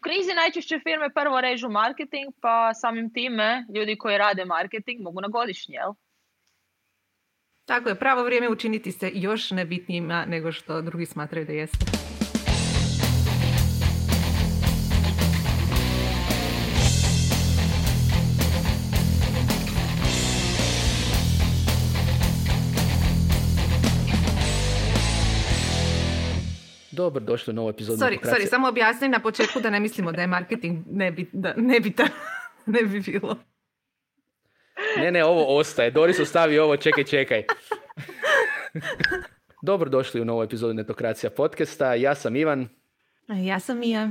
[0.00, 5.28] krizi najčešće firme prvo režu marketing, pa samim time ljudi koji rade marketing mogu na
[5.28, 5.92] godišnje, jel?
[7.64, 12.09] Tako je, pravo vrijeme učiniti se još nebitnijima nego što drugi smatraju da jeste.
[27.00, 28.04] Dobro, došli u novu epizodu.
[28.04, 32.08] Sorry, sorry, samo objasnim na početku da ne mislimo da je marketing nebi, da, nebitan.
[32.66, 33.36] ne bi bilo.
[34.96, 35.90] Ne, ne, ovo ostaje.
[35.90, 37.44] Doris ostavi ovo, čekaj, čekaj.
[39.62, 41.94] Dobro došli u novu epizodu Netokracija podcasta.
[41.94, 42.68] Ja sam Ivan.
[43.28, 44.10] A ja sam Mija.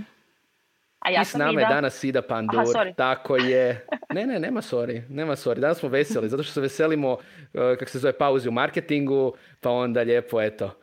[1.00, 1.62] A ja I s sam nama Ida.
[1.62, 2.60] je danas Ida Pandur.
[2.76, 2.94] Aha.
[2.98, 3.86] Tako je.
[4.14, 5.02] Ne, ne, nema sorry.
[5.10, 5.60] Nema sorry.
[5.60, 7.20] Danas smo veseli, zato što se veselimo, uh,
[7.54, 10.80] kako se zove, pauzi u marketingu, pa onda lijepo, eto.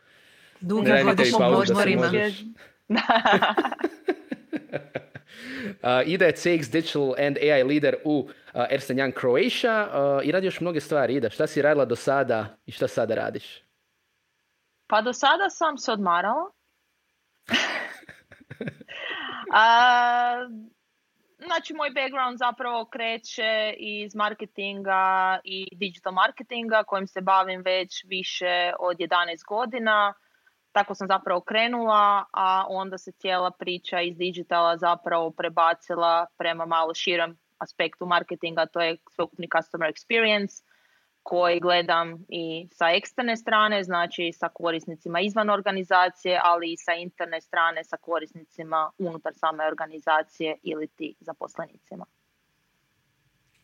[0.61, 2.11] Da se odmorima.
[5.67, 10.31] Uh, Ida je CX Digital and AI leader u uh, Ernst Young Croatia uh, i
[10.31, 11.15] radi još mnoge stvari.
[11.15, 13.63] Ida, šta si radila do sada i šta sada radiš?
[14.87, 16.51] Pa do sada sam se odmarala.
[19.53, 20.47] A,
[21.37, 28.73] znači, moj background zapravo kreće iz marketinga i digital marketinga kojim se bavim već više
[28.79, 29.09] od 11
[29.47, 30.13] godina.
[30.77, 36.93] Tako sam zapravo krenula, a onda se cijela priča iz digitala zapravo prebacila prema malo
[36.93, 40.63] širem aspektu marketinga, to je sveukupni customer experience
[41.23, 47.41] koji gledam i sa eksterne strane, znači sa korisnicima izvan organizacije, ali i sa interne
[47.41, 52.05] strane sa korisnicima unutar same organizacije ili ti zaposlenicima.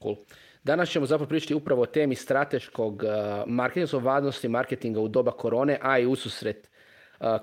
[0.01, 0.15] Cool.
[0.63, 3.09] Danas ćemo zapravo pričati upravo o temi strateškog uh,
[3.47, 6.72] marketinga, o marketinga u doba korone, a i ususret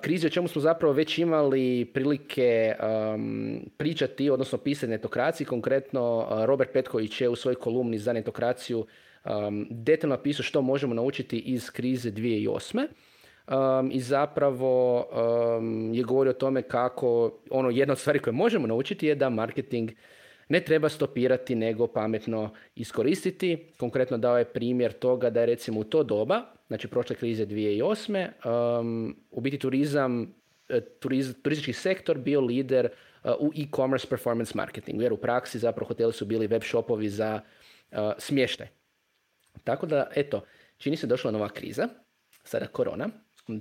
[0.01, 5.47] krize, o čemu smo zapravo već imali prilike um, pričati, odnosno pisati netokraciji.
[5.47, 8.87] Konkretno, Robert Petković je u svojoj kolumni za netokraciju
[9.25, 12.87] um, detaljno napisao što možemo naučiti iz krize 2008.
[13.51, 15.07] Um, I zapravo
[15.93, 19.91] je govorio o tome kako, ono, jedna od stvari koje možemo naučiti je da marketing
[20.49, 23.67] ne treba stopirati, nego pametno iskoristiti.
[23.79, 28.79] Konkretno dao je primjer toga da je recimo u to doba, znači prošle krize 2008.
[28.81, 30.35] Um, u biti turizam,
[30.69, 32.89] e, turiz, turistički sektor bio lider
[33.25, 37.41] uh, u e-commerce performance marketingu, jer u praksi zapravo hoteli su bili web shopovi za
[37.91, 38.69] uh, smještaj.
[39.65, 40.45] Tako da, eto,
[40.79, 41.89] čini se došla nova kriza,
[42.45, 43.09] sada korona,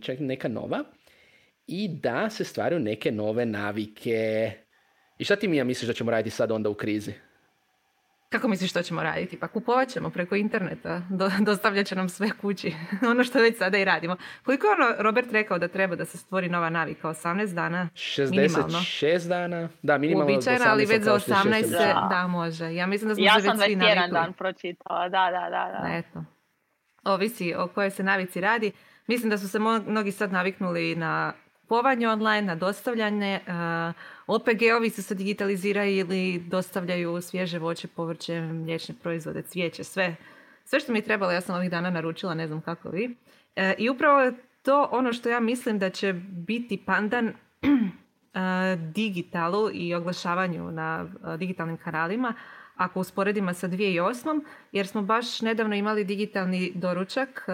[0.02, 0.84] čak neka nova,
[1.68, 4.52] i da se stvaraju neke nove navike.
[5.18, 7.14] I šta ti Mija misliš da ćemo raditi sad onda u krizi?
[8.30, 9.40] Kako misliš što ćemo raditi?
[9.40, 12.74] Pa kupovat ćemo preko interneta, Do, dostavljat će nam sve kući.
[13.12, 14.16] ono što već sada i radimo.
[14.46, 17.08] Koliko je ono Robert rekao da treba da se stvori nova navika?
[17.10, 17.90] 18 dana?
[18.32, 18.78] Minimalno.
[18.80, 19.70] 66 dana?
[19.82, 22.10] Da, minimalno Uobičajeno, 18, ali već za kao što je 18 se, 66.
[22.10, 22.28] da.
[22.28, 22.74] može.
[22.76, 24.12] Ja mislim da smo Ja se sam već svi 21 navikli.
[24.12, 25.80] dan pročitala, da, da, da.
[25.82, 25.98] da.
[25.98, 26.24] Eto.
[27.04, 28.72] Ovisi o kojoj se navici radi.
[29.08, 31.34] Mislim da su se mnogi sad naviknuli na
[31.70, 33.40] kupovanje online, na dostavljanje.
[33.48, 33.94] Uh,
[34.28, 40.16] OPG-ovi su se digitaliziraju ili dostavljaju svježe voće, povrće, mliječne proizvode, cvijeće, sve.
[40.66, 43.16] Sve što mi je trebalo, ja sam ovih dana naručila, ne znam kako vi.
[43.56, 47.34] E, I upravo je to ono što ja mislim da će biti pandan e,
[48.94, 52.34] digitalu i oglašavanju na e, digitalnim kanalima
[52.80, 54.42] ako usporedimo sa 2008.
[54.72, 57.52] jer smo baš nedavno imali digitalni doručak, e,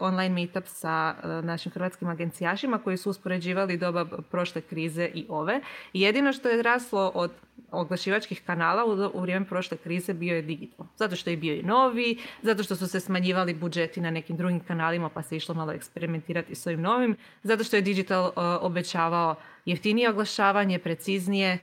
[0.00, 5.60] online meetup sa e, našim hrvatskim agencijašima koji su uspoređivali doba prošle krize i ove.
[5.92, 7.30] Jedino što je raslo od
[7.70, 10.86] oglašivačkih kanala u, vrijeme prošle krize bio je digital.
[10.96, 14.60] Zato što je bio i novi, zato što su se smanjivali budžeti na nekim drugim
[14.60, 19.34] kanalima pa se išlo malo eksperimentirati s ovim novim, zato što je digital e, obećavao
[19.64, 21.58] jeftinije oglašavanje, preciznije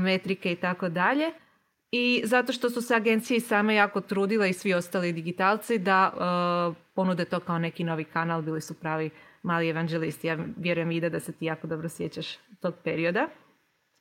[0.00, 1.32] metrike i tako dalje.
[1.90, 6.82] I zato što su se agencije same jako trudile i svi ostali digitalci da e,
[6.94, 9.10] ponude to kao neki novi kanal, bili su pravi
[9.42, 10.26] mali evanđelisti.
[10.26, 13.28] Ja vjerujem ide da se ti jako dobro sjećaš tog perioda.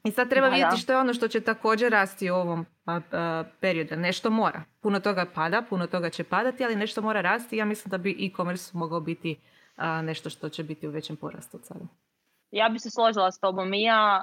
[0.04, 3.02] I sad treba Da, vidjeti što je ono što će također rasti u ovom a,
[3.12, 3.96] a, periodu.
[3.96, 4.64] Nešto mora.
[4.82, 7.58] Puno toga pada, puno toga će padati, ali nešto mora rasti.
[7.58, 9.40] Ja mislim da bi e-commerce mogao biti
[9.76, 11.86] a, nešto što će biti u većem porastu od sada.
[12.52, 14.22] Ja bi se složila s tobom i ja.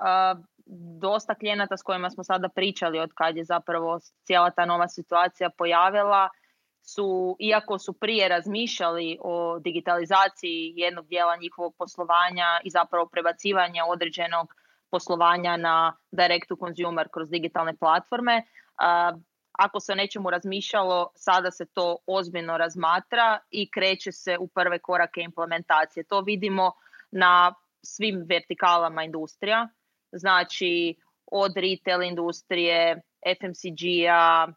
[1.00, 5.50] Dosta klijenata s kojima smo sada pričali od kad je zapravo cijela ta nova situacija
[5.50, 6.28] pojavila
[6.82, 14.54] su, iako su prije razmišljali o digitalizaciji jednog dijela njihovog poslovanja i zapravo prebacivanja određenog
[14.90, 18.42] poslovanja na direct to consumer kroz digitalne platforme,
[19.52, 24.78] ako se o nečemu razmišljalo, sada se to ozbiljno razmatra i kreće se u prve
[24.78, 26.04] korake implementacije.
[26.04, 26.72] To vidimo
[27.10, 29.68] na svim vertikalama industrija,
[30.12, 30.94] znači
[31.26, 33.02] od retail industrije,
[33.40, 34.52] FMCG-a,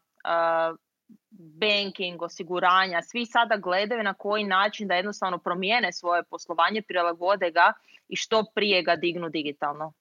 [1.30, 7.72] banking, osiguranja, svi sada gledaju na koji način da jednostavno promijene svoje poslovanje, prilagode ga
[8.08, 9.92] i što prije ga dignu digitalno.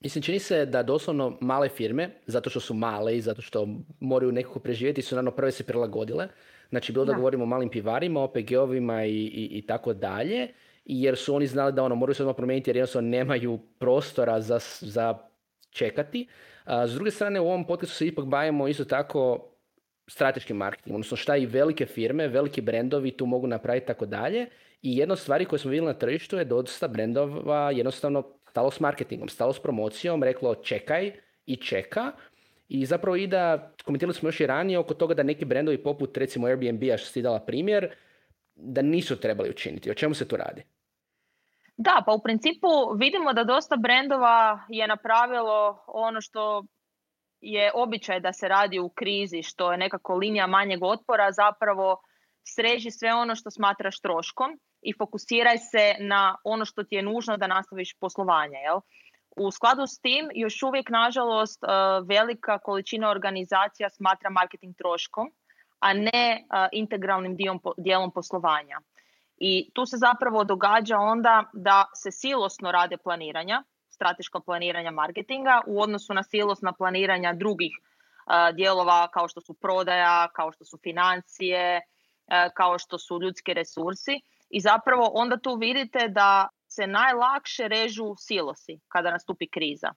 [0.00, 3.68] Mislim, čini se da doslovno male firme, zato što su male i zato što
[4.00, 6.28] moraju nekako preživjeti, su naravno prve se prilagodile.
[6.68, 10.48] Znači, bilo da, da govorimo o malim pivarima, OPG-ovima i, i, i tako dalje,
[10.84, 14.58] jer su oni znali da ono, moraju se odmah promijeniti jer jednostavno nemaju prostora za,
[14.80, 15.18] za
[15.70, 16.26] čekati.
[16.64, 19.50] A, s druge strane, u ovom podcastu se ipak bavimo isto tako
[20.06, 24.46] strateškim marketingom, odnosno šta i velike firme, veliki brendovi tu mogu napraviti tako dalje.
[24.82, 28.80] I jedna od stvari koje smo vidjeli na tržištu je dosta brendova jednostavno stalo s
[28.80, 31.12] marketingom, stalo s promocijom, reklo čekaj
[31.46, 32.12] i čeka.
[32.68, 36.16] I zapravo i da, komentirali smo još i ranije oko toga da neki brendovi poput
[36.16, 37.88] recimo Airbnb-a što si dala primjer,
[38.54, 39.90] da nisu trebali učiniti.
[39.90, 40.62] O čemu se tu radi?
[41.76, 42.68] Da, pa u principu
[42.98, 46.64] vidimo da dosta brendova je napravilo ono što
[47.40, 52.00] je običaj da se radi u krizi, što je nekako linija manjeg otpora, zapravo
[52.44, 57.36] sreži sve ono što smatraš troškom i fokusiraj se na ono što ti je nužno
[57.36, 58.58] da nastaviš poslovanje.
[58.58, 58.80] Jel?
[59.36, 61.66] U skladu s tim, još uvijek, nažalost, e,
[62.08, 65.32] velika količina organizacija smatra marketing troškom,
[65.78, 67.36] a ne e, integralnim
[67.76, 68.80] dijelom poslovanja.
[69.38, 75.82] I tu se zapravo događa onda da se silosno rade planiranja, strateška planiranja marketinga u
[75.82, 77.72] odnosu na silosna planiranja drugih
[78.54, 81.80] dijelova kao što su prodaja, kao što su financije,
[82.54, 84.20] kao što su ljudski resursi.
[84.50, 89.88] I zapravo onda tu vidite da se najlakše režu silosi kada nastupi kriza.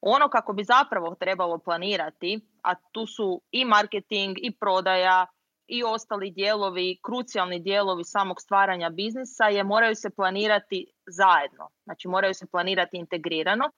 [0.00, 5.26] Ono kako bi zapravo trebalo planirati, a tu su i marketing i prodaja
[5.68, 11.68] i ostali dijelovi, krucijalni dijelovi samog stvaranja biznisa je moraju se planirati zajedno.
[11.84, 13.70] Znači moraju se planirati integrirano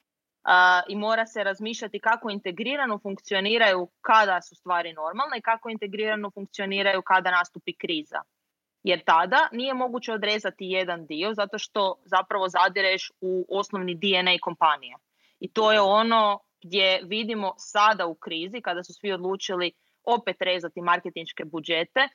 [0.87, 7.01] i mora se razmišljati kako integrirano funkcioniraju kada su stvari normalne i kako integrirano funkcioniraju
[7.01, 8.21] kada nastupi kriza.
[8.83, 14.95] Jer tada nije moguće odrezati jedan dio zato što zapravo zadireš u osnovni DNA kompanije.
[15.39, 19.71] I to je ono gdje vidimo sada u krizi kada su svi odlučili
[20.05, 22.07] opet rezati marketinške budžete,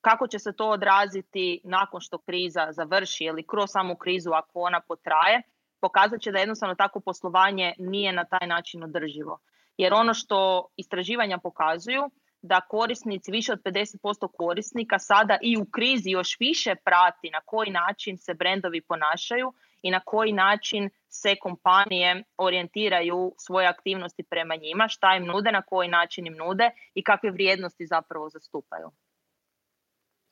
[0.00, 4.80] kako će se to odraziti nakon što kriza završi ili kroz samu krizu ako ona
[4.88, 5.42] potraje,
[5.80, 9.38] pokazat će da jednostavno takvo poslovanje nije na taj način održivo.
[9.76, 12.10] Jer ono što istraživanja pokazuju,
[12.42, 17.70] da korisnici, više od 50% korisnika sada i u krizi još više prati na koji
[17.70, 19.52] način se brendovi ponašaju
[19.84, 25.62] i na koji način se kompanije orijentiraju svoje aktivnosti prema njima, šta im nude, na
[25.62, 28.90] koji način im nude i kakve vrijednosti zapravo zastupaju.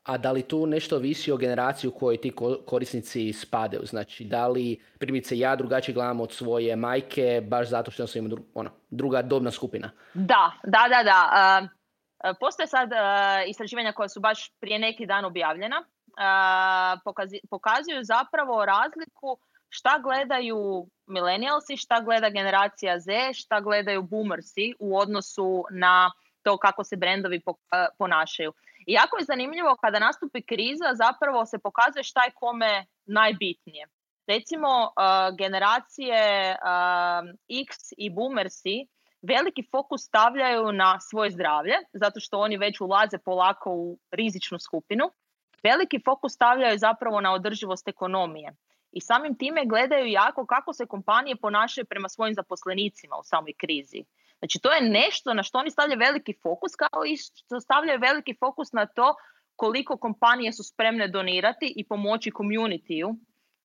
[0.03, 2.33] A da li tu nešto visi o generaciji u kojoj ti
[2.67, 3.87] korisnici spadaju?
[3.87, 8.37] Znači, da li primjerice ja drugačije gledam od svoje majke baš zato što sam ima
[8.55, 9.91] ono, druga dobna skupina?
[10.15, 11.61] Da, da, da, da.
[11.63, 11.82] Uh,
[12.41, 12.99] postoje sad uh,
[13.49, 15.85] istraživanja koja su baš prije neki dan objavljena
[17.51, 19.39] pokazuju zapravo razliku
[19.69, 26.85] šta gledaju millennialsi, šta gleda generacija Z, šta gledaju boomersi u odnosu na to kako
[26.85, 27.41] se brendovi
[27.99, 28.53] ponašaju.
[28.87, 33.87] I jako je zanimljivo kada nastupi kriza zapravo se pokazuje šta je kome najbitnije.
[34.27, 34.93] Recimo
[35.39, 36.57] generacije
[37.49, 38.87] X i boomersi
[39.23, 45.11] veliki fokus stavljaju na svoje zdravlje zato što oni već ulaze polako u rizičnu skupinu
[45.63, 48.57] veliki fokus stavljaju zapravo na održivost ekonomije.
[48.93, 54.05] I samim time gledaju jako kako se kompanije ponašaju prema svojim zaposlenicima u samoj krizi.
[54.39, 58.35] Znači to je nešto na što oni stavljaju veliki fokus kao i što stavljaju veliki
[58.41, 59.15] fokus na to
[59.57, 63.17] koliko kompanije su spremne donirati i pomoći communityu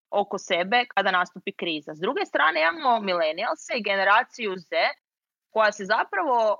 [0.10, 1.96] oko sebe kada nastupi kriza.
[1.96, 4.70] S druge strane imamo millennialse i generaciju Z
[5.57, 6.57] koja se zapravo,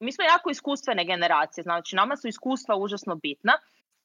[0.00, 3.52] mi smo jako iskustvene generacije, znači nama su iskustva užasno bitna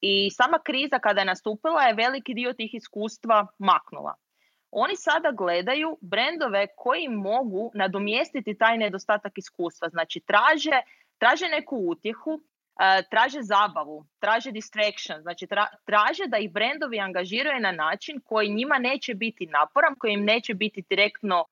[0.01, 4.13] i sama kriza kada je nastupila je veliki dio tih iskustva maknula.
[4.72, 9.89] Oni sada gledaju brendove koji mogu nadomjestiti taj nedostatak iskustva.
[9.89, 10.77] Znači traže,
[11.17, 15.48] traže neku utjehu, e, traže zabavu, traže distraction, znači
[15.86, 20.53] traže da ih brendovi angažiraju na način koji njima neće biti naporan, koji im neće
[20.53, 21.45] biti direktno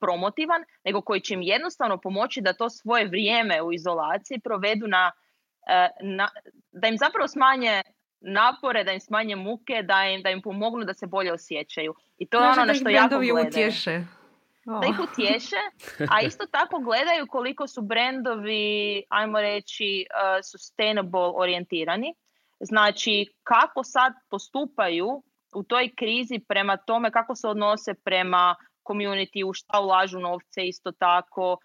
[0.00, 5.12] promotivan, nego koji će im jednostavno pomoći da to svoje vrijeme u izolaciji provedu na
[5.68, 6.28] E, na,
[6.72, 7.82] da im zapravo smanje
[8.20, 11.94] napore, da im smanje muke, da im, da im pomognu da se bolje osjećaju.
[12.18, 13.48] I to je ono na što jako gledaju.
[13.48, 14.04] utješe.
[14.64, 15.56] Da ih utješe,
[16.10, 22.14] a isto tako gledaju koliko su brendovi, ajmo reći, uh, sustainable orijentirani.
[22.60, 25.22] Znači, kako sad postupaju
[25.54, 28.56] u toj krizi prema tome kako se odnose prema
[28.88, 31.56] community, u šta ulažu novce isto tako,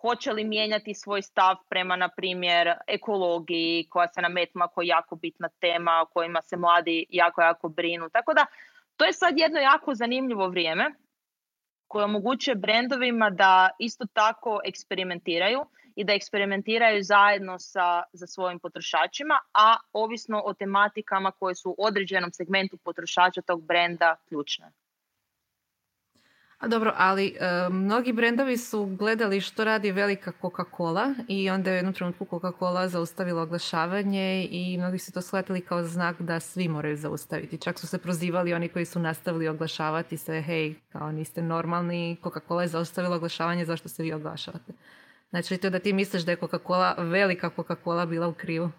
[0.00, 5.48] hoće li mijenjati svoj stav prema, na primjer, ekologiji koja se nametma kao jako bitna
[5.60, 8.10] tema o kojima se mladi jako, jako brinu.
[8.10, 8.46] Tako da,
[8.96, 10.94] to je sad jedno jako zanimljivo vrijeme
[11.88, 15.60] koje omogućuje brendovima da isto tako eksperimentiraju
[15.96, 21.74] i da eksperimentiraju zajedno sa, za svojim potrošačima, a ovisno o tematikama koje su u
[21.78, 24.72] određenom segmentu potrošača tog brenda ključne.
[26.64, 31.74] A dobro, ali e, mnogi brendovi su gledali što radi velika Coca-Cola i onda je
[31.74, 36.68] u jednom trenutku Coca-Cola zaustavila oglašavanje i mnogi su to shvatili kao znak da svi
[36.68, 37.58] moraju zaustaviti.
[37.58, 42.60] Čak su se prozivali oni koji su nastavili oglašavati se, hej, kao niste normalni, Coca-Cola
[42.60, 44.72] je zaustavila oglašavanje, zašto se vi oglašavate?
[45.30, 48.70] Znači to da ti misliš da je Coca-Cola, velika Coca-Cola bila u krivu?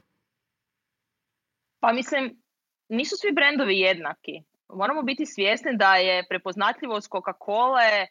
[1.80, 2.42] Pa mislim,
[2.89, 8.08] nisu svi brendovi jednaki moramo biti svjesni da je prepoznatljivost Coca-Cola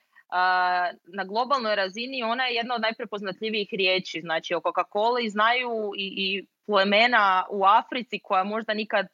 [1.05, 4.21] na globalnoj razini ona je jedna od najprepoznatljivijih riječi.
[4.21, 9.07] Znači o Coca-Coli znaju i, i plemena u Africi koja možda nikad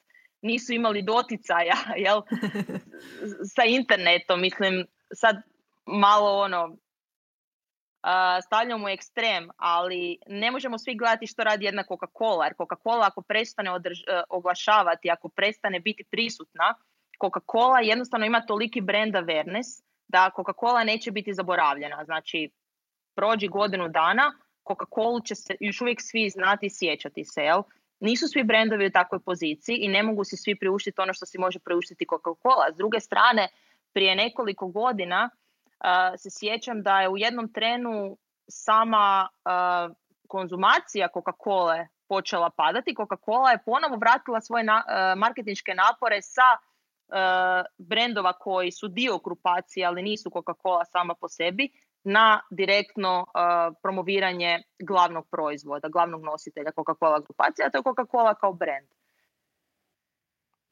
[0.43, 1.77] nisu imali doticaja
[2.07, 2.23] jel?
[3.55, 4.41] sa internetom.
[4.41, 5.37] Mislim, sad
[5.87, 6.77] malo ono,
[8.47, 12.45] stavljamo u ekstrem, ali ne možemo svi gledati što radi jedna Coca-Cola.
[12.45, 16.75] Jer Coca-Cola ako prestane e, oglašavati, ako prestane biti prisutna,
[17.21, 22.05] Coca-Cola jednostavno ima toliki brand awareness da Coca-Cola neće biti zaboravljena.
[22.05, 22.51] Znači,
[23.15, 24.33] prođi godinu dana,
[24.69, 27.63] Coca-Cola će se još uvijek svi znati i sjećati se, jel?
[28.01, 31.39] Nisu svi brendovi u takvoj poziciji i ne mogu si svi priuštiti ono što si
[31.39, 32.73] može priuštiti Coca-Cola.
[32.73, 33.49] S druge strane,
[33.93, 35.31] prije nekoliko godina
[36.19, 38.17] se sjećam da je u jednom trenu
[38.49, 39.29] sama
[40.29, 42.95] konzumacija Coca-Cola počela padati.
[42.95, 44.85] Coca-Cola je ponovo vratila svoje na,
[45.17, 46.70] marketinške napore sa uh,
[47.79, 51.71] brendova koji su dio grupacije, ali nisu Coca-Cola sama po sebi,
[52.05, 58.53] na direktno uh, promoviranje glavnog proizvoda, glavnog nositelja Coca-Cola grupacije, a to je Coca-Cola kao
[58.53, 58.89] brand.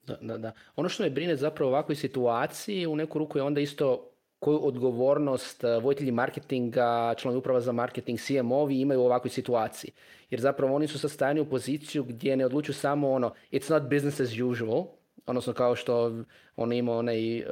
[0.03, 0.53] Da, da, da.
[0.77, 4.67] Ono što me brine zapravo u ovakvoj situaciji u neku ruku je onda isto koju
[4.67, 9.93] odgovornost uh, voditelji marketinga, članovi uprava za marketing, CMO-vi imaju u ovakvoj situaciji.
[10.31, 14.21] Jer zapravo oni su stavljeni u poziciju gdje ne odlučuju samo ono it's not business
[14.21, 14.85] as usual,
[15.29, 16.25] odnosno kao što
[16.57, 17.45] on ima onaj, uh,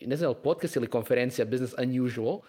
[0.00, 2.40] ne znam, podcast ili konferencija Business Unusual, uh,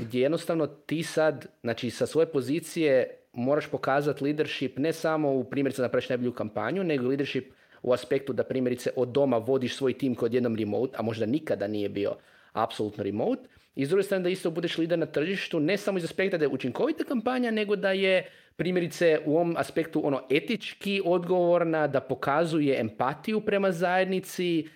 [0.00, 5.82] gdje jednostavno ti sad, znači sa svoje pozicije moraš pokazati leadership ne samo u primjerice
[5.82, 10.14] da napraviš najbolju kampanju, nego leadership u aspektu da primjerice od doma vodiš svoj tim
[10.14, 12.14] kod jednom remote, a možda nikada nije bio
[12.52, 13.42] apsolutno remote.
[13.74, 16.44] I s druge strane da isto budeš lider na tržištu, ne samo iz aspekta da
[16.44, 22.80] je učinkovita kampanja, nego da je primjerice u ovom aspektu ono etički odgovorna, da pokazuje
[22.80, 24.68] empatiju prema zajednici,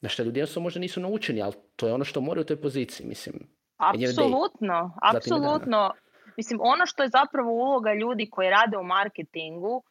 [0.00, 2.60] na što ljudi jednostavno možda nisu naučeni, ali to je ono što moraju u toj
[2.60, 3.34] poziciji, mislim.
[3.76, 5.90] Apsolutno, apsolutno.
[6.36, 9.82] Mislim, ono što je zapravo uloga ljudi koji rade u marketingu,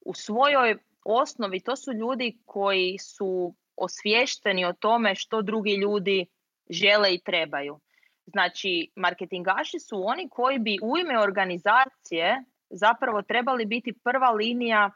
[0.00, 6.26] u svojoj osnovi to su ljudi koji su osviješteni o tome što drugi ljudi
[6.70, 7.80] žele i trebaju.
[8.26, 14.90] Znači, marketingaši su oni koji bi u ime organizacije zapravo trebali biti prva linija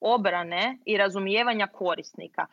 [0.00, 2.46] obrane i razumijevanja korisnika.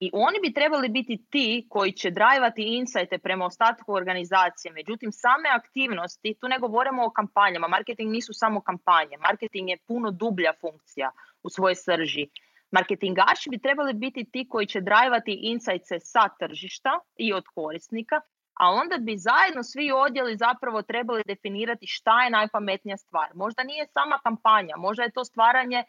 [0.00, 4.72] I oni bi trebali biti ti koji će drajvati insajte prema ostatku organizacije.
[4.72, 7.68] Međutim, same aktivnosti, tu ne govorimo o kampanjama.
[7.68, 9.16] Marketing nisu samo kampanje.
[9.18, 11.10] Marketing je puno dublja funkcija
[11.42, 12.26] u svojoj srži.
[12.70, 18.20] Marketingaši bi trebali biti ti koji će drajvati insajce sa tržišta i od korisnika
[18.56, 23.28] a onda bi zajedno svi odjeli zapravo trebali definirati šta je najpametnija stvar.
[23.34, 25.84] Možda nije sama kampanja, možda je to stvaranje e,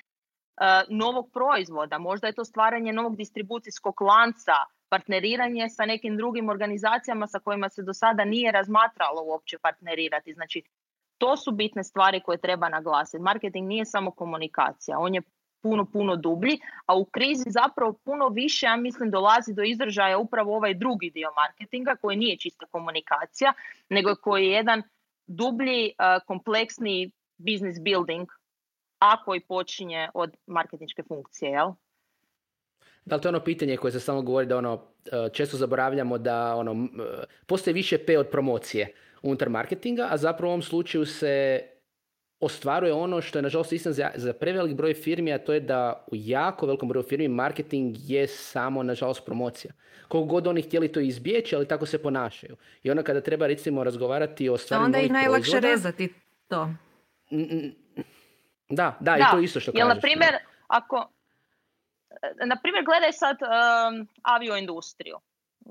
[0.89, 4.53] novog proizvoda, možda je to stvaranje novog distribucijskog lanca,
[4.89, 10.33] partneriranje sa nekim drugim organizacijama sa kojima se do sada nije razmatralo uopće partnerirati.
[10.33, 10.63] Znači,
[11.17, 13.23] to su bitne stvari koje treba naglasiti.
[13.23, 15.21] Marketing nije samo komunikacija, on je
[15.61, 20.55] puno, puno dublji, a u krizi zapravo puno više, ja mislim, dolazi do izražaja upravo
[20.55, 23.53] ovaj drugi dio marketinga koji nije čista komunikacija,
[23.89, 24.83] nego koji je jedan
[25.27, 25.91] dublji,
[26.27, 28.27] kompleksni business building,
[28.99, 31.71] a koji počinje od marketinške funkcije, jel?
[33.05, 36.17] Da li to je ono pitanje koje se samo govori da ono, e, često zaboravljamo
[36.17, 36.87] da ono,
[37.45, 41.61] postoji više P od promocije unutar marketinga, a zapravo u ovom slučaju se
[42.39, 46.05] ostvaruje ono što je nažalost istina za, za prevelik broj firmi, a to je da
[46.07, 49.73] u jako velikom broju firmi marketing je samo nažalost promocija.
[50.07, 52.55] Koliko god oni htjeli to izbjeći, ali tako se ponašaju.
[52.83, 56.13] I onda kada treba recimo razgovarati o stvarima Onda ih najlakše rezati
[56.47, 56.69] to.
[58.69, 59.87] Da, da, i to isto što kažeš.
[59.87, 60.35] na primjer,
[60.67, 61.09] ako,
[62.45, 65.17] na primjer, gledaj sad um, avioindustriju.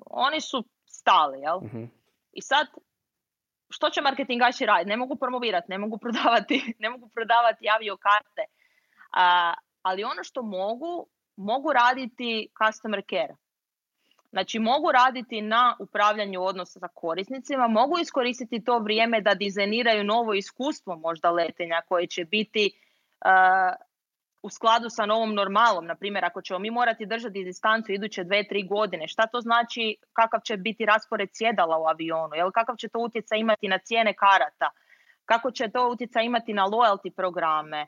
[0.06, 1.60] Oni su stali, jel?
[1.60, 1.84] Mhm.
[2.32, 2.66] I sad,
[3.70, 4.88] što će marketingaši raditi?
[4.88, 8.42] Ne mogu promovirati, ne mogu prodavati, ne mogu prodavati avio karte.
[9.82, 11.06] ali ono što mogu,
[11.36, 13.34] mogu raditi customer care.
[14.30, 20.34] Znači mogu raditi na upravljanju odnosa sa korisnicima, mogu iskoristiti to vrijeme da dizajniraju novo
[20.34, 22.70] iskustvo možda letenja koje će biti
[24.46, 25.86] u skladu sa novom normalom.
[25.86, 29.96] Na primjer, ako ćemo mi morati držati distancu iduće dve, tri godine, šta to znači
[30.12, 34.14] kakav će biti raspored sjedala u avionu, jel, kakav će to utjecaj imati na cijene
[34.14, 34.70] karata,
[35.24, 37.86] kako će to utjecaj imati na loyalty programe,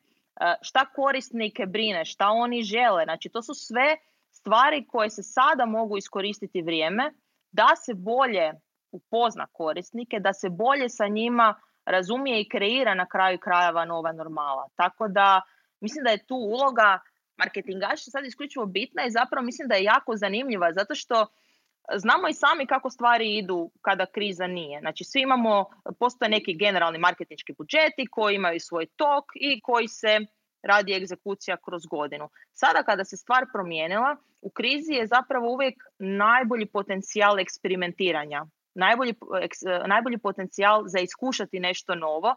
[0.63, 3.05] šta korisnike brine, šta oni žele.
[3.05, 3.97] Znači, to su sve
[4.31, 7.13] stvari koje se sada mogu iskoristiti vrijeme
[7.53, 8.53] da se bolje
[8.93, 11.55] upozna korisnike, da se bolje sa njima
[11.87, 14.69] razumije i kreira na kraju krajeva nova normala.
[14.77, 15.41] Tako da
[15.81, 16.99] mislim da je tu uloga
[17.37, 21.27] marketingaša sad isključivo bitna i zapravo mislim da je jako zanimljiva zato što
[21.97, 24.81] znamo i sami kako stvari idu kada kriza nije.
[24.81, 25.65] Znači svi imamo,
[25.99, 30.19] postoje neki generalni marketinški budžeti koji imaju svoj tok i koji se
[30.63, 32.29] radi egzekucija kroz godinu.
[32.53, 38.47] Sada kada se stvar promijenila, u krizi je zapravo uvijek najbolji potencijal eksperimentiranja.
[38.75, 39.15] Najbolji,
[39.87, 42.35] najbolji potencijal za iskušati nešto novo,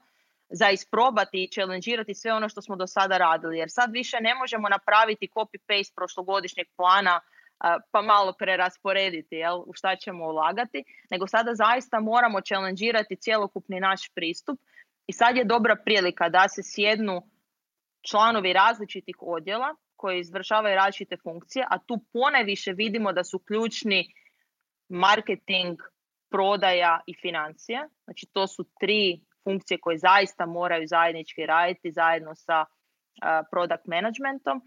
[0.52, 3.58] za isprobati i challengirati sve ono što smo do sada radili.
[3.58, 7.22] Jer sad više ne možemo napraviti copy-paste prošlogodišnjeg plana
[7.92, 14.10] pa malo prerasporediti jel, u šta ćemo ulagati, nego sada zaista moramo challengirati cjelokupni naš
[14.16, 14.60] pristup
[15.08, 17.22] i sad je dobra prilika da se sjednu
[18.10, 24.14] članovi različitih odjela koji izvršavaju različite funkcije, a tu ponajviše vidimo da su ključni
[24.90, 25.80] marketing,
[26.30, 27.88] prodaja i financije.
[28.04, 32.66] Znači to su tri funkcije koje zaista moraju zajednički raditi zajedno sa
[33.52, 34.62] product managementom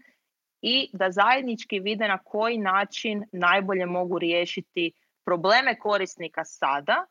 [0.61, 4.91] i da zajednički vide na koji način najbolje mogu riješiti
[5.25, 7.05] probleme korisnika sada,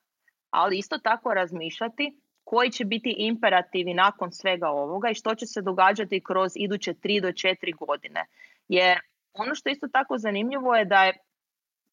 [0.50, 5.62] ali isto tako razmišljati koji će biti imperativi nakon svega ovoga i što će se
[5.62, 8.26] događati kroz iduće tri do četiri godine.
[8.68, 8.98] Jer
[9.32, 11.18] ono što isto tako zanimljivo je da je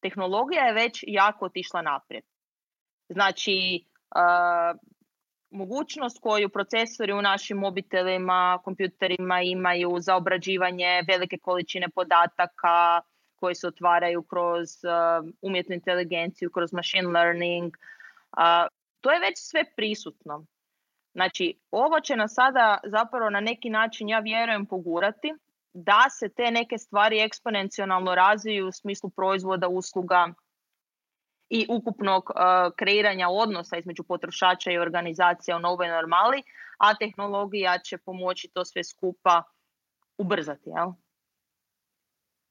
[0.00, 2.24] tehnologija je već jako otišla naprijed.
[3.08, 3.84] Znači,
[5.52, 13.00] mogućnost koju procesori u našim mobitelima, kompjuterima imaju za obrađivanje velike količine podataka
[13.36, 14.68] koji se otvaraju kroz
[15.42, 17.74] umjetnu inteligenciju, kroz machine learning,
[19.00, 20.44] to je već sve prisutno.
[21.12, 25.34] Znači, ovo će nas sada zapravo na neki način, ja vjerujem, pogurati
[25.74, 30.34] da se te neke stvari eksponencijalno razviju u smislu proizvoda, usluga
[31.52, 36.42] i ukupnog uh, kreiranja odnosa između potrošača i organizacija u novoj normali,
[36.78, 39.42] a tehnologija će pomoći to sve skupa
[40.18, 40.70] ubrzati.
[40.76, 40.92] Jel?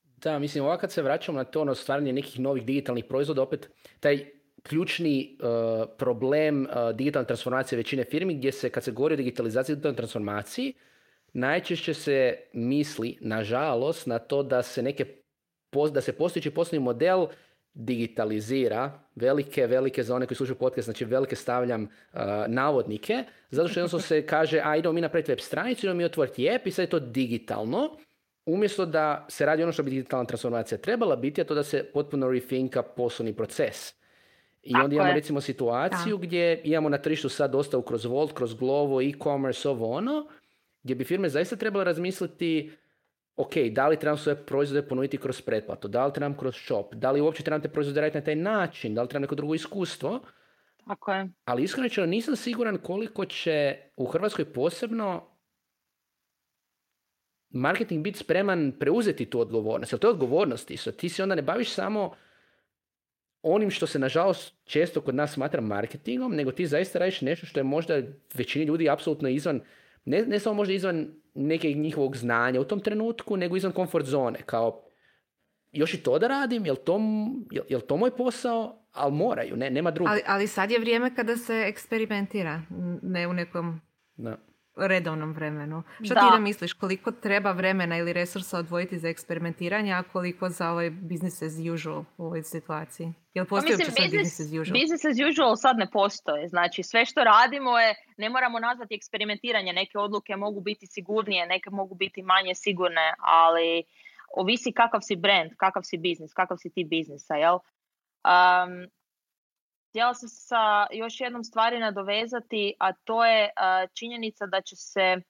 [0.04, 3.70] Da, mislim, ovako kad se vraćamo na to ono stvaranje nekih novih digitalnih proizvoda, opet
[4.00, 4.26] taj
[4.64, 9.74] ključni uh, problem uh, digitalne transformacije većine firmi gdje se kad se govori o digitalizaciji
[9.74, 10.74] i digitalnoj transformaciji
[11.34, 15.06] najčešće se misli nažalost na to da se neke
[15.92, 17.28] da se postojeći poslovni model
[17.74, 23.80] digitalizira velike, velike za one koji slušaju podcast, znači velike stavljam uh, navodnike, zato što
[23.80, 26.84] jednostavno se kaže, a idemo mi napraviti web stranicu, idemo mi otvoriti app i sad
[26.84, 27.98] je to digitalno,
[28.46, 31.84] umjesto da se radi ono što bi digitalna transformacija trebala biti, a to da se
[31.94, 33.94] potpuno rethinka poslovni proces.
[34.64, 39.02] I onda imamo recimo situaciju gdje imamo na tržištu sad dosta kroz Volt, kroz Glovo,
[39.02, 40.28] e-commerce, ovo ono,
[40.84, 42.72] gdje bi firme zaista trebale razmisliti
[43.42, 47.12] ok, da li trebam svoje proizvode ponuditi kroz pretplatu, da li trebam kroz shop, da
[47.12, 50.20] li uopće trebam te proizvode raditi na taj način, da li trebam neko drugo iskustvo.
[50.88, 51.30] Tako je.
[51.46, 55.28] Ali iskreno nisam siguran koliko će u Hrvatskoj posebno
[57.50, 59.92] marketing biti spreman preuzeti tu odgovornost.
[59.92, 60.92] Jer to je odgovornost isto.
[60.92, 62.16] Ti se onda ne baviš samo
[63.42, 67.60] onim što se nažalost često kod nas smatra marketingom, nego ti zaista radiš nešto što
[67.60, 68.02] je možda
[68.34, 69.62] većini ljudi apsolutno izvan,
[70.06, 74.40] ne, ne samo možda izvan nekog njihovog znanja u tom trenutku, nego izvan komfort zone.
[74.46, 74.84] Kao,
[75.72, 77.00] još i to da radim, jel to,
[77.52, 78.78] jel, jel to moj posao?
[78.92, 80.12] Ali moraju, ne, nema drugo.
[80.12, 82.62] Ali, ali sad je vrijeme kada se eksperimentira,
[83.02, 83.82] ne u nekom...
[84.16, 85.84] Da redovnom vremenu.
[85.96, 90.70] Što ti da misliš, koliko treba vremena ili resursa odvojiti za eksperimentiranje, a koliko za
[90.70, 93.14] ovaj business as usual u ovoj situaciji?
[93.34, 94.80] Jel pa postoji mislim, business, business as usual?
[94.82, 96.48] Business as usual sad ne postoje.
[96.48, 99.74] Znači sve što radimo je, ne moramo nazvati eksperimentiranje.
[99.74, 103.84] Neke odluke mogu biti sigurnije, neke mogu biti manje sigurne, ali
[104.38, 107.54] ovisi kakav si brand, kakav si biznis, kakav si ti biznisa, jel?
[107.54, 108.88] Um,
[109.92, 113.50] htjela sam sa još jednom stvari nadovezati, a to je
[113.94, 115.22] činjenica da će se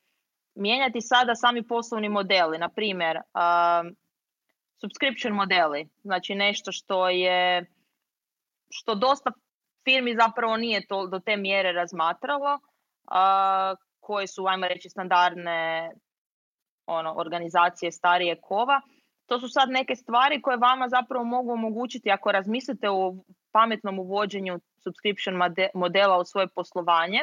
[0.55, 2.57] mijenjati sada sami poslovni modeli.
[2.57, 3.17] Na primjer,
[4.81, 7.65] subscription modeli, znači nešto što je
[8.69, 9.31] što dosta
[9.83, 12.59] firmi zapravo nije to do te mjere razmatralo,
[13.99, 15.91] koje su, ajmo reći, standardne
[16.85, 18.81] ono, organizacije starije kova.
[19.25, 23.15] To su sad neke stvari koje vama zapravo mogu omogućiti ako razmislite o
[23.51, 25.35] pametnom uvođenju subscription
[25.73, 27.19] modela u svoje poslovanje,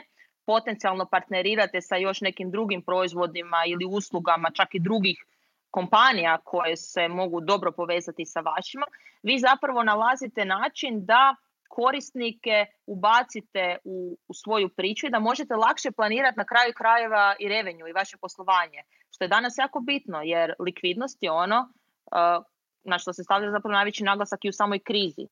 [0.46, 5.24] potencijalno partnerirate sa još nekim drugim proizvodima ili uslugama, čak i drugih
[5.70, 8.86] kompanija koje se mogu dobro povezati sa vašima,
[9.22, 11.36] vi zapravo nalazite način da
[11.68, 17.48] korisnike ubacite u, u svoju priču i da možete lakše planirati na kraju krajeva i
[17.48, 18.82] revenju i vaše poslovanje.
[19.10, 22.44] Što je danas jako bitno jer likvidnost je ono uh,
[22.84, 25.26] na što se stavlja zapravo najveći naglasak i u samoj krizi.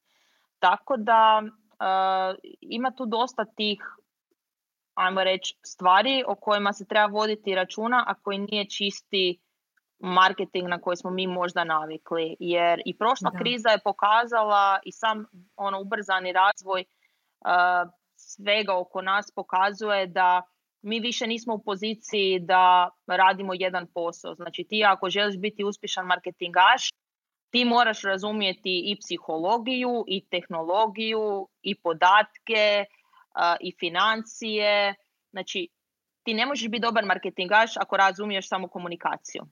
[0.58, 3.80] Tako da uh, ima tu dosta tih
[4.96, 9.40] ajmo reći, stvari o kojima se treba voditi računa, a koji nije čisti
[9.98, 12.36] marketing na koji smo mi možda navikli.
[12.40, 19.26] Jer i prošla kriza je pokazala i sam ono ubrzani razvoj uh, svega oko nas
[19.34, 20.42] pokazuje da
[20.82, 24.34] mi više nismo u poziciji da radimo jedan posao.
[24.34, 26.88] Znači ti ako želiš biti uspješan marketingaš,
[27.56, 32.84] ti moraš razumjeti i psihologiju, i tehnologiju, i podatke,
[33.60, 34.94] i financije.
[35.30, 35.68] Znači,
[36.22, 39.42] ti ne možeš biti dobar marketingaš ako razumiješ samo komunikaciju.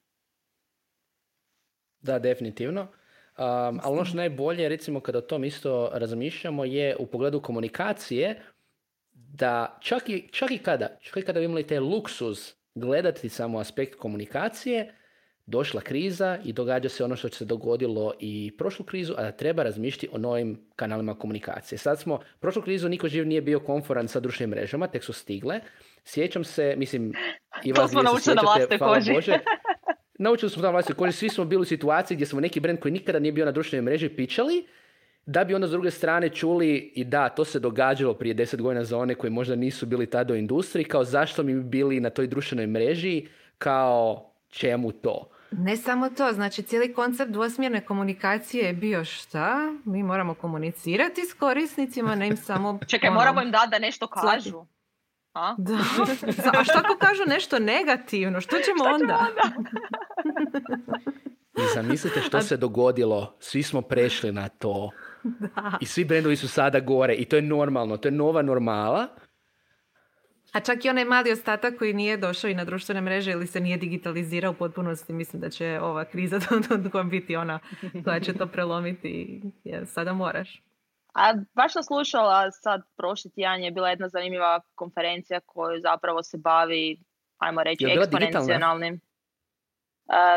[2.01, 2.81] Da, definitivno.
[2.83, 8.43] Um, ali ono što najbolje, recimo kada o tom isto razmišljamo, je u pogledu komunikacije
[9.13, 13.59] da čak i, čak i kada, čak i kada bi imali taj luksuz gledati samo
[13.59, 14.95] aspekt komunikacije,
[15.47, 19.63] došla kriza i događa se ono što se dogodilo i prošlu krizu, a da treba
[19.63, 21.79] razmišljati o novim kanalima komunikacije.
[21.79, 25.61] Sad smo, prošlu krizu niko živ nije bio konforan sa društvenim mrežama, tek su stigle.
[26.05, 27.13] Sjećam se, mislim,
[27.65, 28.03] i vas to smo
[28.35, 29.13] na vlastnoj koži.
[29.15, 29.39] Bože,
[30.19, 32.93] naučili smo na vlastnoj koži, svi smo bili u situaciji gdje smo neki brend koji
[32.93, 34.67] nikada nije bio na društvenoj mreži pičali,
[35.27, 38.85] da bi onda s druge strane čuli i da, to se događalo prije deset godina
[38.85, 42.27] za one koji možda nisu bili tada u industriji, kao zašto mi bili na toj
[42.27, 43.27] društvenoj mreži,
[43.59, 45.34] kao čemu to.
[45.59, 49.75] Ne samo to, znači cijeli koncept dvosmjerne komunikacije je bio šta?
[49.85, 52.79] Mi moramo komunicirati s korisnicima, ne im samo...
[52.91, 54.65] Čekaj, ono, moramo im dati da nešto kažu.
[55.35, 55.55] A?
[55.59, 55.75] Da.
[56.59, 58.41] A što ako kažu nešto negativno?
[58.41, 59.29] Što ćemo onda?
[59.29, 59.43] onda?
[61.63, 63.37] I zamislite što se dogodilo.
[63.41, 64.91] Svi smo prešli na to.
[65.23, 65.79] Da.
[65.81, 67.15] I svi brendovi su sada gore.
[67.15, 67.97] I to je normalno.
[67.97, 69.07] To je nova normala.
[70.55, 73.61] A čak i onaj mali ostatak koji nije došao i na društvene mreže ili se
[73.61, 76.41] nije digitalizirao u potpunosti, mislim da će ova kriza
[77.11, 77.59] biti ona
[78.05, 80.63] koja će to prelomiti jer sada moraš.
[81.15, 86.39] A baš sam slušala sad prošli tjedan je bila jedna zanimljiva konferencija koju zapravo se
[86.39, 86.99] bavi,
[87.39, 89.01] ajmo reći, eksponencijalnim.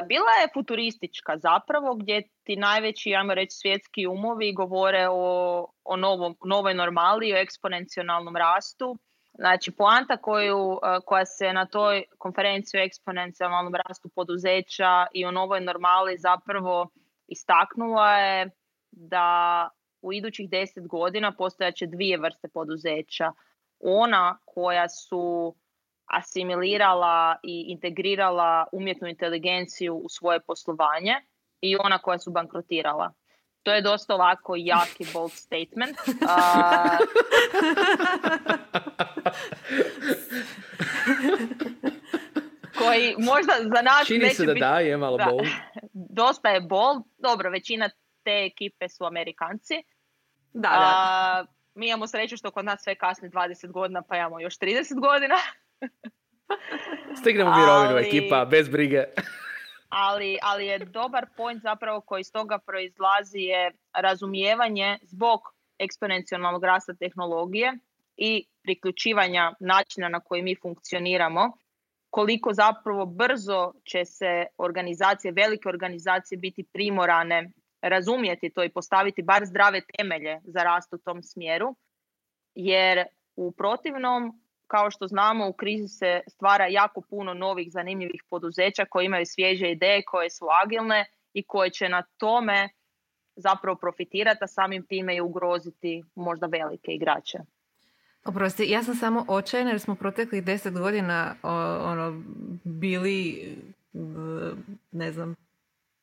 [0.08, 6.36] Bila je futuristička zapravo gdje ti najveći, ajmo reći, svjetski umovi govore o, o novom,
[6.45, 8.97] novoj normali, o eksponencijalnom rastu
[9.38, 15.32] Znači, poanta koju, e, koja se na toj konferenciji o eksponencijalnom rastu poduzeća i o
[15.32, 16.89] novoj normali zapravo
[17.28, 18.50] istaknula je
[18.91, 19.69] da
[20.02, 23.32] u idućih deset godina postojaće dvije vrste poduzeća.
[23.80, 25.56] Ona koja su
[26.06, 31.15] asimilirala i integrirala umjetnu inteligenciju u svoje poslovanje
[31.62, 33.13] i ona koja su bankrotirala.
[33.67, 35.97] To je dosta ovako jaki bold statement.
[42.80, 45.47] koji možda za nas Čini se da biti, da, je malo bold.
[46.19, 47.03] Dosta je bold.
[47.17, 47.89] Dobro, većina
[48.23, 49.73] te ekipe su Amerikanci.
[50.53, 51.45] Da, da.
[51.75, 55.36] mi imamo sreću što kod nas sve kasni 20 godina, pa imamo još 30 godina.
[57.21, 59.03] Stignemo mirovinu ekipa, bez brige
[59.89, 65.39] ali, ali je dobar point zapravo koji iz toga proizlazi je razumijevanje zbog
[65.80, 67.73] eksponencijalnog rasta tehnologije
[68.17, 71.52] i priključivanja načina na koji mi funkcioniramo,
[72.10, 79.45] koliko zapravo brzo će se organizacije, velike organizacije biti primorane razumjeti to i postaviti bar
[79.45, 81.76] zdrave temelje za rast u tom smjeru,
[82.56, 88.86] jer u protivnom kao što znamo u krizi se stvara jako puno novih zanimljivih poduzeća
[88.86, 92.69] koji imaju svježe ideje, koje su agilne i koje će na tome
[93.36, 97.38] zapravo profitirati, a samim time i ugroziti možda velike igrače.
[98.25, 101.36] Oprosti, ja sam samo očajna jer smo proteklih deset godina
[101.84, 102.23] ono,
[102.63, 103.47] bili
[104.91, 105.36] ne znam,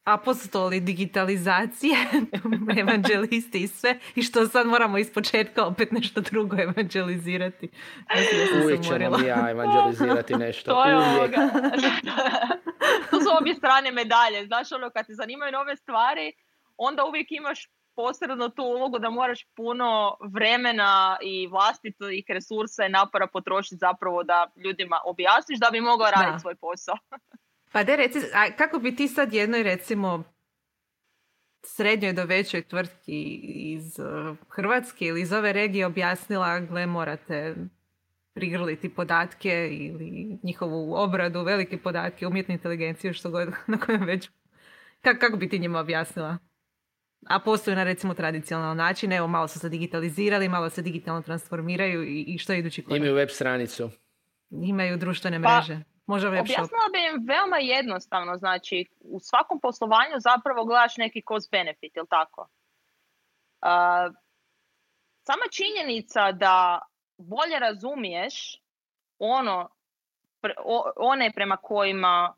[0.04, 1.96] apostoli digitalizacije,
[2.80, 7.68] evanđelisti i sve, i što sad moramo iz početka opet nešto drugo evanđelizirati.
[8.64, 10.70] Uvijek ćemo mi ja evanđelizirati nešto.
[10.70, 11.34] to je Uvijek.
[13.10, 14.46] to su obje strane medalje.
[14.46, 16.32] Znaš, ono, kad te zanimaju nove stvari,
[16.76, 23.26] onda uvijek imaš posredno tu ulogu da moraš puno vremena i vlastitih resursa i napora
[23.26, 26.96] potrošiti zapravo da ljudima objasniš da bi mogao raditi svoj posao.
[27.74, 30.22] Pa de reci, a kako bi ti sad jednoj recimo
[31.62, 33.22] srednjoj do većoj tvrtki
[33.72, 37.54] iz uh, Hrvatske ili iz ove regije objasnila gle morate
[38.34, 44.30] prigrliti podatke ili njihovu obradu, velike podatke, umjetnu inteligenciju, što god na kojem već...
[45.00, 46.38] Kako, kako bi ti njima objasnila?
[47.26, 52.04] A postoje na recimo tradicionalan način, evo malo su se digitalizirali, malo se digitalno transformiraju
[52.04, 52.96] i, i što je idući korak?
[52.96, 53.90] Imaju web stranicu.
[54.50, 55.93] Imaju društvene pa, mreže.
[56.06, 61.50] Može web Objasnila bi im veoma jednostavno, znači u svakom poslovanju zapravo gledaš neki cost
[61.50, 62.40] benefit, jel tako?
[62.40, 64.14] Uh,
[65.26, 66.80] sama činjenica da
[67.18, 68.60] bolje razumiješ
[69.18, 69.68] ono,
[70.96, 72.34] one prema kojima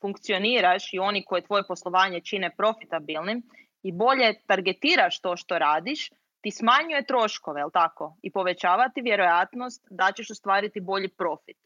[0.00, 3.42] funkcioniraš i oni koje tvoje poslovanje čine profitabilnim
[3.82, 8.16] i bolje targetiraš to što radiš, ti smanjuje troškove, jel tako?
[8.22, 11.56] I povećavati vjerojatnost da ćeš ostvariti bolji profit.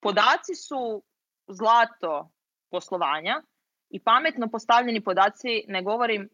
[0.00, 1.02] Podaci su
[1.48, 2.30] zlato
[2.70, 3.42] poslovanja
[3.90, 6.28] i pametno postavljeni podaci, ne govorim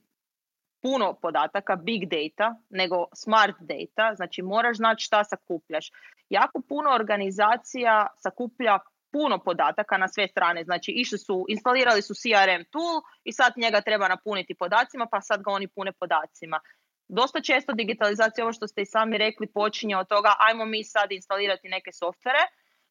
[0.83, 5.90] puno podataka, big data, nego smart data, znači moraš znati šta sakupljaš.
[6.29, 8.79] Jako puno organizacija sakuplja
[9.12, 13.81] puno podataka na sve strane, znači išli su, instalirali su CRM tool i sad njega
[13.81, 16.61] treba napuniti podacima, pa sad ga oni pune podacima.
[17.09, 21.12] Dosta često digitalizacija, ovo što ste i sami rekli, počinje od toga ajmo mi sad
[21.12, 22.38] instalirati neke softvere,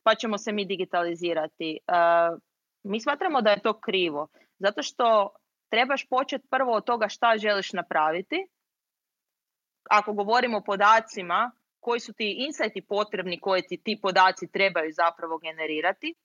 [0.04, 1.80] pa ćemo se mi digitalizirati.
[1.88, 2.40] Uh,
[2.84, 4.28] mi smatramo da je to krivo,
[4.60, 5.30] zato što
[5.70, 8.48] trebaš početi prvo od toga šta želiš napraviti.
[9.90, 15.38] Ako govorimo o podacima, koji su ti insighti potrebni koje ti ti podaci trebaju zapravo
[15.38, 16.16] generirati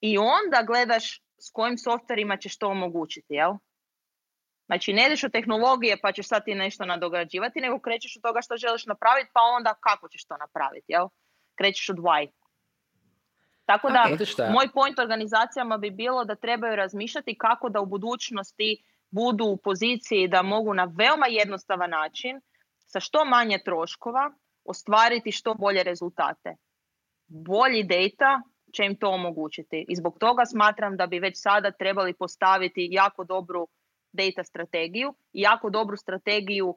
[0.00, 3.52] i onda gledaš s kojim softverima ćeš to omogućiti, jel?
[4.66, 8.40] Znači, ne ideš od tehnologije pa ćeš sad ti nešto nadograđivati, nego krećeš od toga
[8.42, 11.06] što želiš napraviti, pa onda kako ćeš to napraviti, jel?
[11.58, 12.30] Krećeš od why.
[13.66, 14.04] Tako da,
[14.52, 20.28] moj point organizacijama bi bilo da trebaju razmišljati kako da u budućnosti budu u poziciji
[20.28, 22.40] da mogu na veoma jednostavan način,
[22.86, 24.30] sa što manje troškova,
[24.64, 26.56] ostvariti što bolje rezultate.
[27.26, 29.84] Bolji data će im to omogućiti.
[29.88, 33.68] I zbog toga smatram da bi već sada trebali postaviti jako dobru
[34.12, 36.74] data strategiju i jako dobru strategiju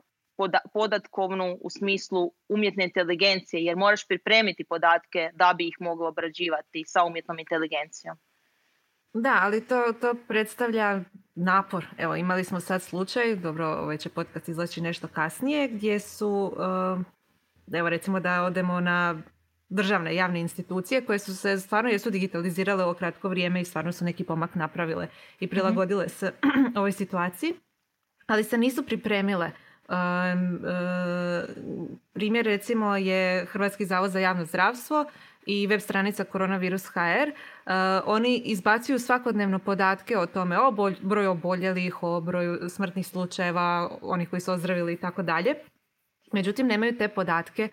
[0.73, 7.03] podatkovnu u smislu umjetne inteligencije, jer moraš pripremiti podatke da bi ih moglo obrađivati sa
[7.03, 8.17] umjetnom inteligencijom.
[9.13, 11.01] Da, ali to, to predstavlja
[11.35, 11.85] napor.
[11.97, 17.05] Evo, imali smo sad slučaj, dobro, ovaj će podcast izlači nešto kasnije, gdje su, uh,
[17.73, 19.21] evo recimo da odemo na
[19.69, 24.05] državne javne institucije koje su se stvarno jesu digitalizirale u kratko vrijeme i stvarno su
[24.05, 25.07] neki pomak napravile
[25.39, 25.51] i mhm.
[25.51, 26.31] prilagodile se
[26.77, 27.53] ovoj situaciji,
[28.27, 29.51] ali se nisu pripremile.
[29.89, 30.59] Um,
[32.13, 35.05] primjer recimo je Hrvatski zavod za javno zdravstvo
[35.45, 37.71] i web stranica koronavirus.hr, uh,
[38.05, 40.71] oni izbacuju svakodnevno podatke o tome, o
[41.01, 45.55] broju oboljelih, o broju smrtnih slučajeva, onih koji su ozdravili i tako dalje.
[46.33, 47.69] Međutim, nemaju te podatke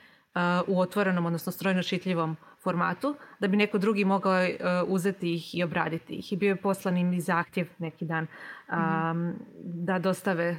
[0.66, 4.48] u otvorenom, odnosno strojno šitljivom formatu, da bi neko drugi mogao uh,
[4.86, 6.32] uzeti ih i obraditi ih.
[6.32, 10.56] I bio je poslan im i zahtjev neki dan um, da dostave,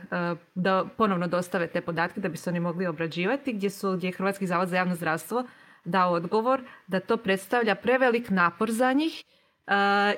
[0.55, 4.11] da ponovno dostave te podatke da bi se oni mogli obrađivati, gdje su, gdje je
[4.11, 5.43] Hrvatski zavod za javno zdravstvo
[5.85, 9.23] dao odgovor da to predstavlja prevelik napor za njih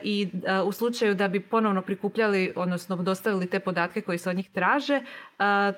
[0.03, 0.29] i
[0.65, 5.01] u slučaju da bi ponovno prikupljali, odnosno dostavili te podatke koji se od njih traže,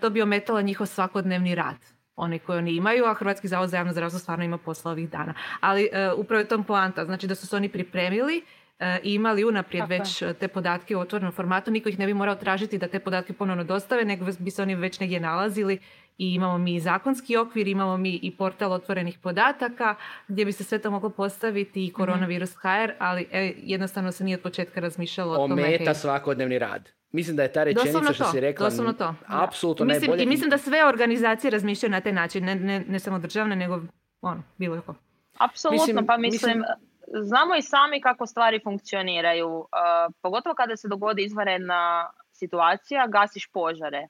[0.02, 3.94] to bi ometalo njihov svakodnevni rad oni koji oni imaju, a Hrvatski zavod za javno
[3.94, 5.34] zdravstvo stvarno ima posla ovih dana.
[5.60, 8.44] Ali uh, upravo je tom poanta, znači da su se oni pripremili
[9.04, 12.78] i imali unaprijed već te podatke u otvorenom formatu, niko ih ne bi morao tražiti
[12.78, 15.80] da te podatke ponovno dostave, nego bi se oni već negdje nalazili
[16.18, 19.96] i imamo mi zakonski okvir, imamo mi i portal otvorenih podataka
[20.28, 24.38] gdje bi se sve to moglo postaviti i koronavirus HR, ali e, jednostavno se nije
[24.38, 25.64] od početka razmišljalo o tome.
[25.64, 26.99] Ometa svakodnevni rad.
[27.12, 29.16] Mislim da je ta rečenica što si rekla doslovno to.
[29.28, 30.24] apsolutno mislim, najbolje.
[30.24, 33.82] I mislim da sve organizacije razmišljaju na taj način, ne, ne, ne samo državne, nego
[34.22, 34.82] ono, bilo je
[35.38, 36.64] Apsolutno, pa mislim,
[37.08, 39.50] znamo i sami kako stvari funkcioniraju.
[39.50, 39.66] Uh,
[40.22, 44.08] pogotovo kada se dogodi izvanredna situacija, gasiš požare.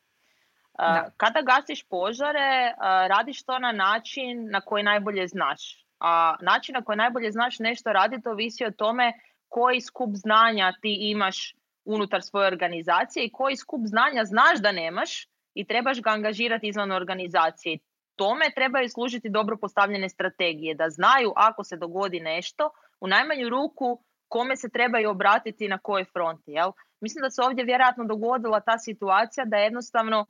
[1.18, 2.74] Kada gasiš požare,
[3.08, 5.86] radiš to na način na koji najbolje znaš.
[6.00, 9.14] A način na koji najbolje znaš nešto raditi ovisi o tome
[9.48, 15.28] koji skup znanja ti imaš unutar svoje organizacije i koji skup znanja znaš da nemaš
[15.54, 17.78] i trebaš ga angažirati izvan organizacije.
[18.16, 24.04] Tome trebaju služiti dobro postavljene strategije, da znaju ako se dogodi nešto, u najmanju ruku
[24.28, 26.52] kome se trebaju obratiti na kojoj fronti.
[26.52, 26.72] Jel?
[27.02, 30.26] Mislim da se ovdje vjerojatno dogodila ta situacija da jednostavno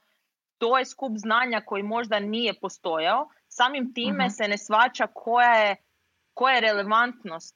[0.58, 3.30] to je skup znanja koji možda nije postojao.
[3.48, 4.30] Samim time Mhm.
[4.30, 5.76] se ne svača koja je,
[6.34, 7.56] koja je relevantnost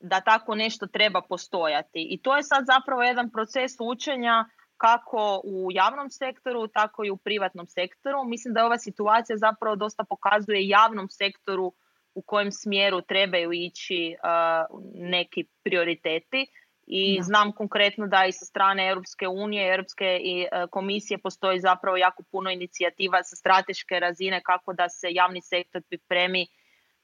[0.00, 2.06] da tako nešto treba postojati.
[2.10, 4.44] I to je sad zapravo jedan proces učenja
[4.76, 8.24] kako u javnom sektoru, tako i u privatnom sektoru.
[8.24, 11.72] Mislim da ova situacija zapravo dosta pokazuje javnom sektoru
[12.14, 16.46] u kojem smjeru trebaju ići uh, neki prioriteti.
[16.86, 17.22] I Da.
[17.22, 22.22] znam konkretno da i sa strane Europske unije, Europske i uh, komisije postoji zapravo jako
[22.30, 26.46] puno inicijativa sa strateške razine kako da se javni sektor pripremi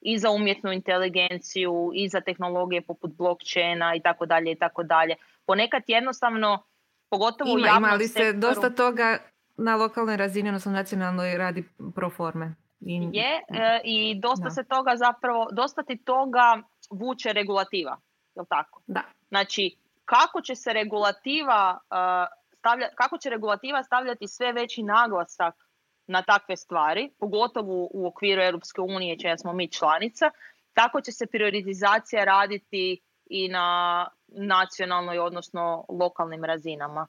[0.05, 5.14] i za umjetnu inteligenciju i za tehnologije poput blockchaina i tako dalje i tako dalje.
[5.47, 6.64] Ponekad jednostavno,
[7.11, 9.19] pogotovo u Ima, javnom ima li se sektoru, dosta toga
[9.57, 11.64] na lokalnoj razini, odnosno nacionalnoj radi
[11.95, 12.55] pro forme?
[12.81, 14.51] I, je e, i dosta Da.
[14.51, 17.97] se toga zapravo, dosta ti toga vuče regulativa,
[18.35, 18.83] jel tako?
[18.87, 19.03] Da.
[19.29, 25.55] Znači, kako će se regulativa uh, stavlja, kako će regulativa stavljati sve veći naglasak
[26.07, 30.31] na takve stvari, pogotovo u okviru Europske unije, čija smo mi članica,
[30.73, 37.07] tako će se prioritizacija raditi i na nacionalnoj, odnosno lokalnim razinama.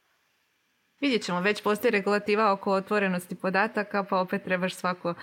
[0.99, 5.13] Vidjet ćemo, već postoji regulativa oko otvorenosti podataka, pa opet trebaš svako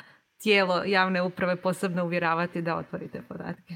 [0.43, 3.75] tijelo javne uprave posebno uvjeravati da otvori te podatke.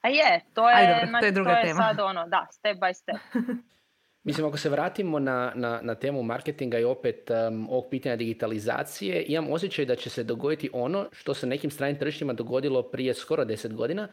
[0.00, 1.82] A je, to je, Aj, dobro, to je druga tema.
[1.82, 3.16] sad ono, da, step by step.
[4.24, 9.24] Mislim, ako se vratimo na, na, na temu marketinga i opet um, ovog pitanja digitalizacije,
[9.28, 13.44] imam osjećaj da će se dogoditi ono što se nekim stranim tržištima dogodilo prije skoro
[13.44, 14.08] 10 godina.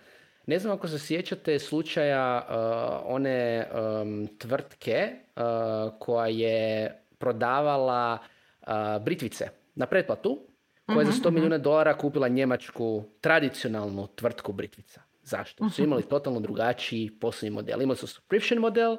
[0.46, 5.44] Ne znam ako se sjećate slučaja uh, one um, tvrtke uh,
[6.00, 8.18] koja je prodavala
[8.62, 10.40] uh, britvice na pretplatu,
[10.86, 15.02] koja je za 100 milijuna dolara kupila njemačku tradicionalnu tvrtku britvica.
[15.24, 15.70] Zašto?
[15.70, 17.82] Su imali totalno drugačiji poslovni model.
[17.82, 18.98] Imali su subscription model,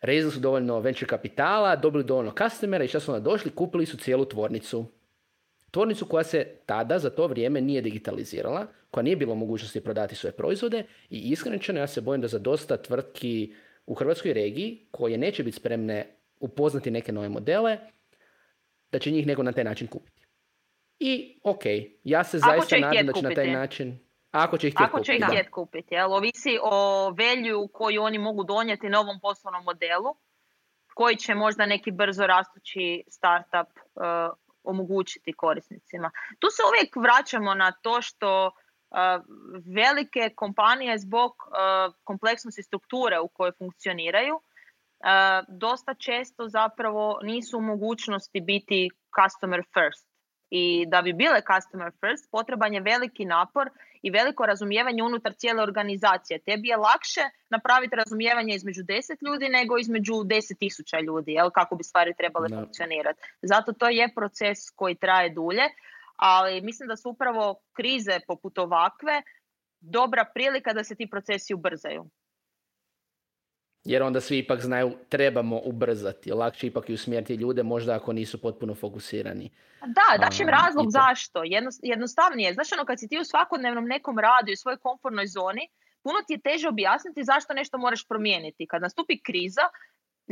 [0.00, 3.96] Rezali su dovoljno venture kapitala, dobili dovoljno customera i šta su onda došli, kupili su
[3.96, 4.84] cijelu tvornicu.
[5.70, 10.32] Tvornicu koja se tada, za to vrijeme, nije digitalizirala, koja nije bilo mogućnosti prodati svoje
[10.32, 13.54] proizvode i iskreno ja se bojim da za dosta tvrtki
[13.86, 17.78] u hrvatskoj regiji, koje neće biti spremne upoznati neke nove modele,
[18.92, 20.26] da će njih neko na taj način kupiti.
[20.98, 21.62] I, ok,
[22.04, 23.98] ja se Ako zaista nadam da će na taj način...
[24.30, 25.40] Ako će ih htjet Ako će ih kupiti, da.
[25.40, 26.12] htjet kupiti, jel?
[26.12, 30.16] Ovisi o velju koju oni mogu donijeti novom poslovnom modelu,
[30.94, 34.02] koji će možda neki brzo rastući startup uh,
[34.64, 36.10] omogućiti korisnicima.
[36.38, 38.96] Tu se uvijek vraćamo na to što uh,
[39.74, 44.40] velike kompanije zbog uh, kompleksnosti strukture u kojoj funkcioniraju,
[45.48, 50.09] dosta često zapravo nisu u mogućnosti biti customer first.
[50.50, 53.70] I da bi bile customer first, potreban je veliki napor
[54.02, 56.38] i veliko razumijevanje unutar cijele organizacije.
[56.38, 61.84] Tebi je lakše napraviti razumijevanje između 10 ljudi nego između 10.000 ljudi, jel, kako bi
[61.84, 62.56] stvari trebale Da.
[62.56, 63.20] funkcionirati.
[63.42, 65.66] Zato to je proces koji traje dulje,
[66.16, 69.22] ali mislim da su upravo krize poput ovakve
[69.80, 72.04] dobra prilika da se ti procesi ubrzaju.
[73.84, 76.32] Jer onda svi ipak znaju trebamo ubrzati.
[76.32, 79.50] Lakše ipak i usmjeriti ljude možda ako nisu potpuno fokusirani.
[79.80, 80.90] Da, daš im razlog to.
[80.90, 81.42] zašto.
[81.42, 82.54] Jednost- jednostavnije.
[82.54, 85.68] Znaš ono, kad si ti u svakodnevnom nekom radu i u svojoj komfortnoj zoni,
[86.02, 88.66] puno ti je teže objasniti zašto nešto moraš promijeniti.
[88.66, 89.62] Kad nastupi kriza,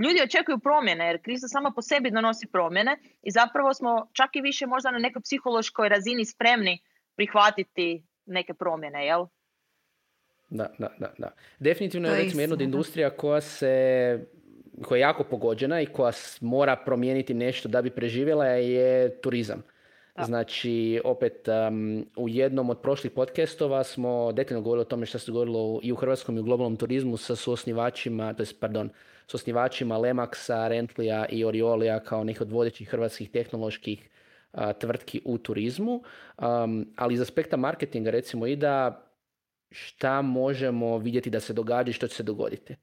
[0.04, 4.40] ljudi očekuju promjene, jer kriza sama po sebi donosi promjene i zapravo smo čak i
[4.40, 6.78] više možda na nekoj psihološkoj razini spremni
[7.16, 9.26] prihvatiti neke promjene, jel?
[10.50, 11.30] Da, da, da, da.
[11.58, 14.26] Definitivno je recimo jedna od industrija koja se
[14.82, 19.62] koja je jako pogođena i koja mora promijeniti nešto da bi preživjela je turizam.
[20.16, 20.24] Da.
[20.24, 25.32] Znači, opet, um, u jednom od prošlih podcastova smo detaljno govorili o tome što se
[25.32, 28.90] dogodilo u- i u hrvatskom i u globalnom turizmu sa suosnivačima, to jest, pardon,
[29.26, 34.08] s osnivačima Lemaxa, Rentlija i Oriolija kao nekih od vodećih hrvatskih tehnoloških
[34.52, 36.02] a, tvrtki u turizmu.
[36.38, 39.04] Um, ali iz aspekta marketinga recimo i da
[39.70, 42.76] šta možemo vidjeti da se događa i što će se dogoditi.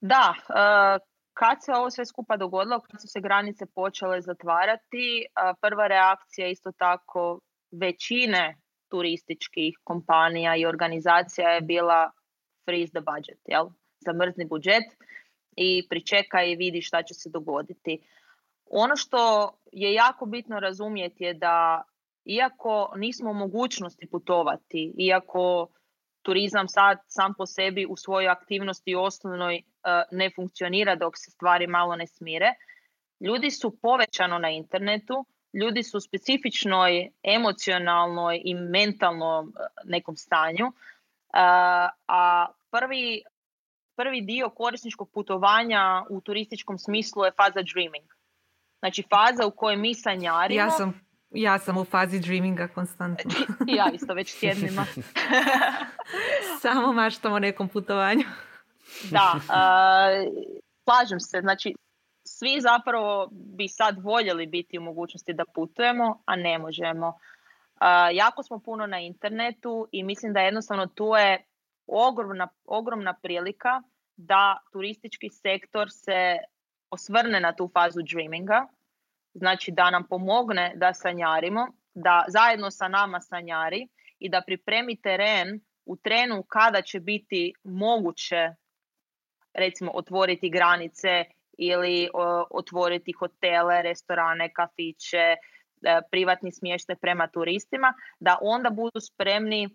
[0.00, 0.98] Da, e,
[1.34, 5.24] kad se ovo sve skupa dogodilo, kad su se granice počele zatvarati, e,
[5.60, 8.56] prva reakcija isto tako većine
[8.90, 12.10] turističkih kompanija i organizacija je bila
[12.64, 13.66] freeze the budget, jel?
[14.00, 14.84] Zamrzni budžet
[15.56, 17.98] i pričekaj i vidi šta će se dogoditi.
[18.66, 21.82] Ono što je jako bitno razumjeti je da
[22.24, 25.68] iako nismo u mogućnosti putovati, iako
[26.22, 29.62] turizam sad sam po sebi u svojoj aktivnosti osnovnoj e,
[30.10, 32.54] ne funkcionira dok se stvari malo ne smire.
[33.20, 39.52] Ljudi su povećano na internetu, ljudi su u specifičnoj emocionalnoj i mentalnom e,
[39.84, 40.72] nekom stanju, e,
[42.06, 43.22] a prvi,
[43.96, 48.10] prvi dio korisničkog putovanja u turističkom smislu je faza dreaming.
[48.78, 50.60] Znači faza u kojoj mi sanjarimo...
[50.60, 53.30] Ja sam, ja sam u fazi dreaminga konstantno.
[53.78, 54.86] ja isto već tjednima.
[56.62, 58.24] Samo maštam o nekom putovanju.
[59.10, 59.40] da,
[60.84, 61.40] slažem se.
[61.40, 61.74] Znači,
[62.24, 67.18] svi zapravo bi sad voljeli biti u mogućnosti da putujemo, a ne možemo.
[68.12, 71.44] jako smo puno na internetu i mislim da jednostavno tu je
[71.86, 73.82] ogromna, ogromna prilika
[74.16, 76.38] da turistički sektor se
[76.90, 78.66] osvrne na tu fazu dreaminga,
[79.34, 85.60] znači da nam pomogne da sanjarimo, da zajedno sa nama sanjari i da pripremi teren
[85.84, 88.54] u trenu kada će biti moguće
[89.54, 91.24] recimo otvoriti granice
[91.58, 92.08] ili
[92.50, 95.36] otvoriti hotele, restorane, kafiće, e,
[96.10, 99.68] privatni smještaj prema turistima, da onda budu spremni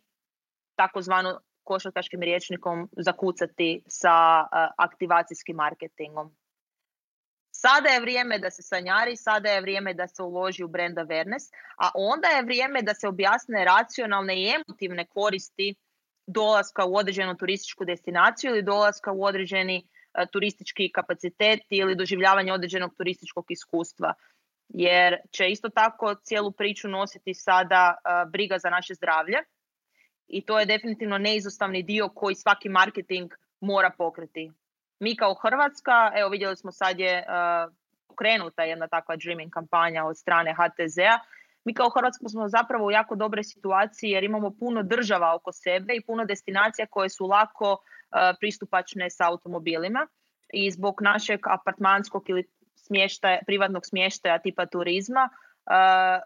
[0.76, 6.36] takozvano košarkaškim riječnikom zakucati sa e, aktivacijskim marketingom.
[7.60, 11.50] Sada je vrijeme da se sanjari, sada je vrijeme da se uloži u brand awareness,
[11.78, 15.76] a onda je vrijeme da se objasne racionalne i emotivne koristi
[16.28, 22.94] dolaska u određenu turističku destinaciju ili dolaska u određeni e, turistički kapacitet ili doživljavanje određenog
[22.98, 24.14] turističkog iskustva.
[24.70, 29.38] Jer će isto tako cijelu priču nositi sada e, briga za naše zdravlje
[30.28, 34.52] i to je definitivno neizostavni dio koji svaki marketing mora pokriti.
[35.00, 37.74] Mi kao Hrvatska, evo vidjeli smo sad je uh,
[38.08, 41.20] pokrenuta jedna takva dreaming kampanja od strane HTZ-a.
[41.64, 45.96] Mi kao Hrvatska smo zapravo u jako dobre situaciji jer imamo puno država oko sebe
[45.96, 47.78] i puno destinacija koje su lako uh,
[48.40, 50.08] pristupačne sa automobilima
[50.54, 52.44] i zbog našeg apartmanskog ili
[52.76, 55.72] smještaja, privatnog smještaja tipa turizma uh,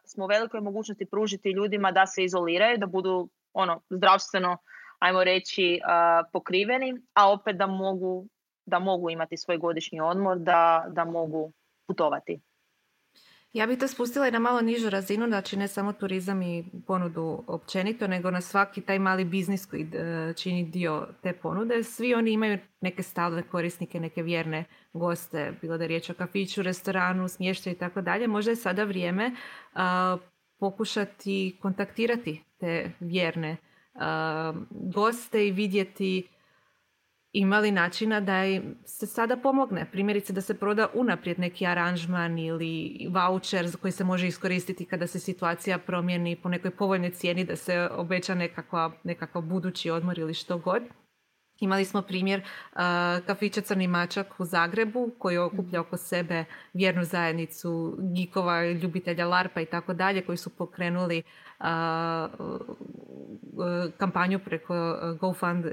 [0.05, 4.57] smo u velikoj mogućnosti pružiti ljudima da se izoliraju, da budu ono zdravstveno
[4.99, 5.79] ajmo reći
[6.33, 8.27] pokriveni, a opet da mogu
[8.65, 11.51] da mogu imati svoj godišnji odmor, da, da mogu
[11.87, 12.39] putovati.
[13.53, 17.43] Ja bih to spustila i na malo nižu razinu, znači ne samo turizam i ponudu
[17.47, 21.83] općenito, nego na svaki taj mali biznis koji e, čini dio te ponude.
[21.83, 26.61] Svi oni imaju neke stalne korisnike, neke vjerne goste, bilo da je riječ o kafiću,
[26.61, 28.27] restoranu, smještaju i tako dalje.
[28.27, 29.31] Možda je sada vrijeme
[30.59, 33.57] pokušati kontaktirati te vjerne
[34.71, 36.27] goste i vidjeti
[37.33, 39.87] imali načina da im se sada pomogne.
[39.91, 45.19] Primjerice da se proda unaprijed neki aranžman ili voucher koji se može iskoristiti kada se
[45.19, 50.57] situacija promijeni po nekoj povoljnoj cijeni da se obeća nekakva, nekakav budući odmor ili što
[50.57, 50.83] god.
[51.59, 52.79] Imali smo primjer uh,
[53.25, 59.65] kafića Crni mačak u Zagrebu koji okuplja oko sebe vjernu zajednicu gikova, ljubitelja larpa i
[59.65, 61.23] tako dalje koji su pokrenuli
[63.97, 64.75] kampanju preko
[65.19, 65.65] GoFund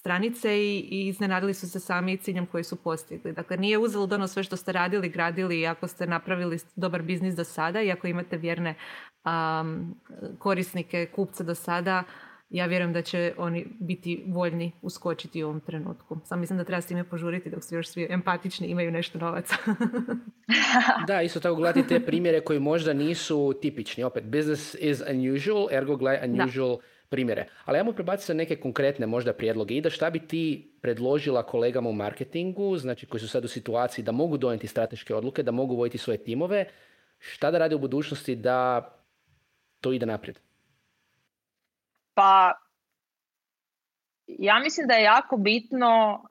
[0.00, 3.32] stranice i, i iznenadili su se sami ciljem koji su postigli.
[3.32, 7.34] Dakle, nije uzelo dono sve što ste radili, gradili i ako ste napravili dobar biznis
[7.34, 8.74] do sada i ako imate vjerne
[10.38, 12.04] korisnike, kupce do sada,
[12.50, 16.18] ja vjerujem da će oni biti voljni uskočiti u ovom trenutku.
[16.24, 19.56] Sam mislim da treba s time požuriti dok su još svi empatični imaju nešto novaca.
[21.08, 24.04] da, isto tako gledati te primjere koji možda nisu tipični.
[24.04, 26.78] Opet, business is unusual, ergo gledaj unusual
[27.10, 27.46] primjere.
[27.64, 29.74] Ali ajmo prebaciti se neke konkretne možda prijedloge.
[29.74, 34.12] Ida, šta bi ti predložila kolegama u marketingu, znači koji su sad u situaciji da
[34.12, 36.64] mogu donijeti strateške odluke, da mogu voditi svoje timove,
[37.18, 38.88] šta da rade u budućnosti da
[39.80, 40.38] to ide naprijed?
[42.14, 42.52] Pa
[44.26, 46.28] ja mislim da je jako bitno uh,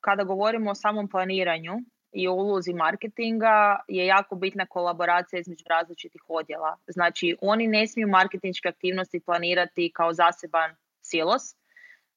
[0.00, 1.72] kada govorimo o samom planiranju
[2.12, 6.76] i o ulozi marketinga je jako bitna kolaboracija između različitih odjela.
[6.86, 11.42] Znači oni ne smiju marketinške aktivnosti planirati kao zaseban silos,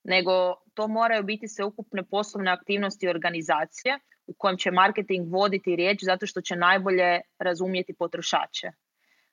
[0.03, 6.25] nego to moraju biti sveukupne poslovne aktivnosti organizacije u kojem će marketing voditi riječ zato
[6.25, 8.71] što će najbolje razumjeti potrošače.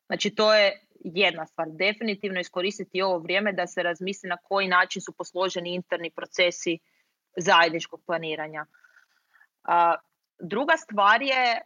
[0.07, 1.69] Znači to je jedna stvar.
[1.71, 6.79] Definitivno iskoristiti ovo vrijeme da se razmisli na koji način su posloženi interni procesi
[7.37, 8.67] zajedničkog planiranja.
[10.41, 11.61] Druga stvar je,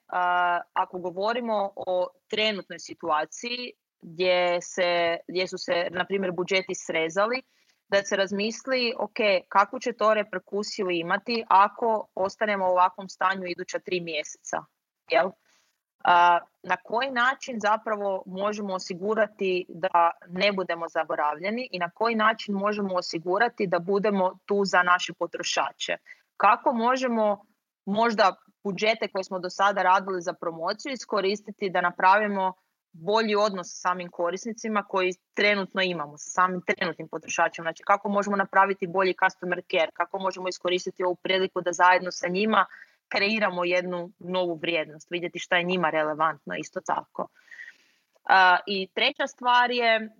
[0.73, 7.43] ako govorimo o trenutnoj situaciji gdje, se, gdje su se, na primjer, budžeti srezali,
[7.89, 9.17] da se razmisli, ok,
[9.49, 14.65] kakvu će to reperkusiju imati ako ostanemo u ovakvom stanju iduća tri mjeseca.
[15.11, 15.31] Jel?
[16.63, 22.95] na koji način zapravo možemo osigurati da ne budemo zaboravljeni i na koji način možemo
[22.95, 25.97] osigurati da budemo tu za naše potrošače.
[26.37, 27.45] Kako možemo
[27.85, 32.53] možda budžete koje smo do sada radili za promociju iskoristiti da napravimo
[32.93, 37.65] bolji odnos sa samim korisnicima koji trenutno imamo, sa samim trenutnim potrošačima.
[37.65, 42.29] Znači kako možemo napraviti bolji customer care, kako možemo iskoristiti ovu priliku da zajedno sa
[42.29, 42.67] njima
[43.09, 47.29] kreiramo jednu novu vrijednost, vidjeti šta je njima relevantno isto tako.
[48.67, 50.11] I treća stvar je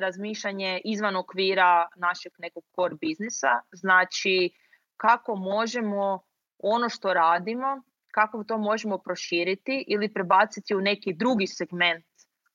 [0.00, 4.50] razmišljanje izvan okvira našeg nekog core biznisa, znači
[4.96, 6.20] kako možemo
[6.58, 12.04] ono što radimo, kako to možemo proširiti ili prebaciti u neki drugi segment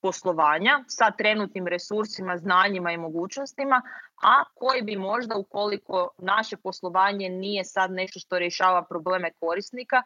[0.02, 3.82] poslovanja sa trenutnim resursima, znanjima i mogućnostima,
[4.24, 10.02] a koji bi možda ukoliko naše poslovanje nije sad nešto što rješava probleme korisnika,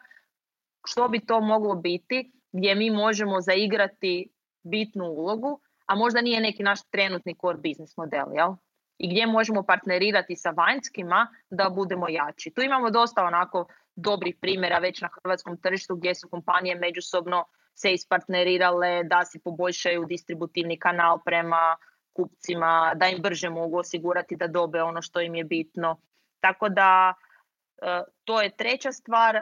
[0.86, 4.30] što bi to moglo biti gdje mi možemo zaigrati
[4.62, 8.52] bitnu ulogu, a možda nije neki naš trenutni core business model, jel?
[8.98, 12.50] I gdje možemo partnerirati sa vanjskima da budemo jači.
[12.50, 13.66] Tu imamo dosta onako
[13.98, 17.44] dobrih primjera već na hrvatskom tržištu gdje su kompanije međusobno
[17.74, 21.76] se ispartnerirale da si poboljšaju distributivni kanal prema
[22.12, 26.00] kupcima, da im brže mogu osigurati da dobe ono što im je bitno.
[26.40, 29.36] Tako da e, to je treća stvar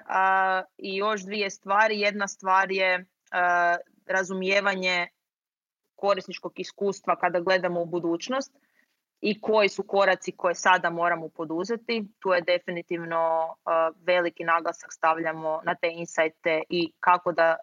[0.79, 2.01] i još dvije stvari.
[2.01, 3.05] Jedna stvar je e,
[4.07, 5.09] razumijevanje
[5.95, 8.53] korisničkog iskustva kada gledamo u budućnost
[9.21, 12.05] i koji su koraci koje sada moramo poduzeti.
[12.19, 13.55] Tu je definitivno
[14.07, 17.57] veliki naglasak stavljamo na te insajte i kako da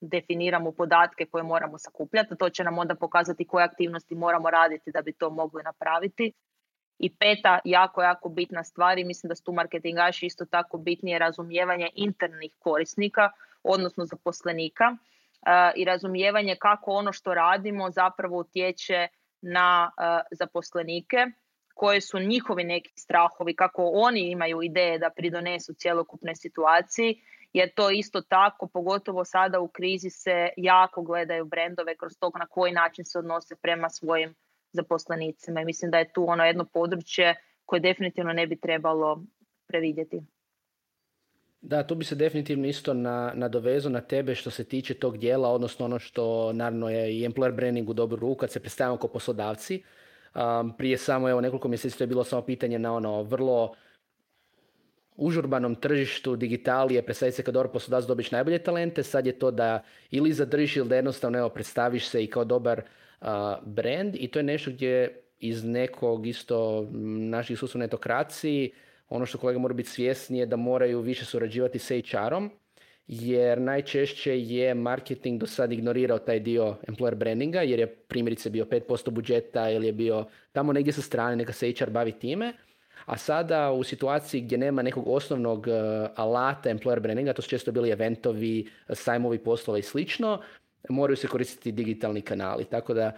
[0.00, 2.36] definiramo podatke koje moramo sakupljati.
[2.38, 6.32] To će nam onda pokazati koje aktivnosti moramo raditi da bi to mogli napraviti.
[6.98, 11.18] I peta, jako, jako bitna stvar i mislim da su tu marketingaši isto tako bitnije
[11.18, 13.30] razumijevanje internih korisnika,
[13.62, 14.96] odnosno zaposlenika
[15.74, 19.08] i razumijevanje kako ono što radimo zapravo utječe
[19.42, 19.90] na
[20.30, 21.26] zaposlenike,
[21.74, 27.22] koje su njihovi neki strahovi, kako oni imaju ideje da pridonesu cjelokupnoj situaciji,
[27.52, 32.46] jer to isto tako, pogotovo sada u krizi se jako gledaju brendove kroz to na
[32.46, 34.34] koji način se odnose prema svojim
[34.72, 35.60] zaposlenicima.
[35.60, 37.34] I mislim da je tu ono jedno područje
[37.66, 39.22] koje definitivno ne bi trebalo
[39.66, 40.20] previdjeti.
[41.62, 45.48] Da, tu bi se definitivno isto na, nadovezao na tebe što se tiče tog dijela,
[45.48, 49.08] odnosno ono što naravno je i employer branding u dobru ruku kad se predstavljamo kao
[49.10, 49.82] poslodavci.
[50.34, 53.74] Um, prije samo evo nekoliko mjeseci to je bilo samo pitanje na ono vrlo
[55.16, 59.82] užurbanom tržištu digitalije predstavi se kao dobar poslodavac dobiš najbolje talente, sad je to da
[60.10, 62.82] ili zadržiš ili da jednostavno evo, predstaviš se i kao dobar
[63.20, 63.26] uh,
[63.66, 66.88] brand i to je nešto gdje iz nekog isto
[67.30, 68.72] naših sustava netokraciji
[69.10, 72.50] ono što kolega mora biti svjesni je da moraju više surađivati sa HR-om,
[73.06, 78.64] jer najčešće je marketing do sad ignorirao taj dio employer brandinga, jer je primjerice bio
[78.64, 82.52] 5% budžeta ili je bio tamo negdje sa strane, neka se HR bavi time.
[83.06, 85.74] A sada u situaciji gdje nema nekog osnovnog uh,
[86.16, 90.40] alata employer brandinga, to su često bili eventovi, sajmovi poslova i slično,
[90.88, 92.64] moraju se koristiti digitalni kanali.
[92.64, 93.12] Tako da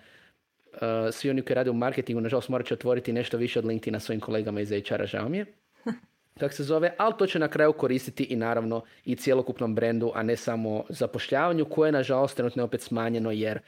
[0.73, 0.79] uh,
[1.11, 4.21] svi oni koji rade u marketingu, nažalost, morat će otvoriti nešto više od LinkedIna svojim
[4.21, 5.62] kolegama iz HR-a, žao mi je
[6.41, 10.23] kako se zove, ali to će na kraju koristiti i naravno i cjelokupnom brendu, a
[10.23, 13.61] ne samo zapošljavanju, koje je nažalost trenutno opet smanjeno jer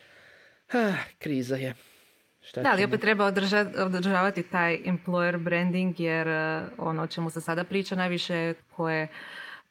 [0.73, 1.75] ah, kriza je.
[2.41, 3.33] Šta da, ali opet treba
[3.77, 9.09] održavati taj employer branding jer eh, ono o čemu se sada priča najviše koje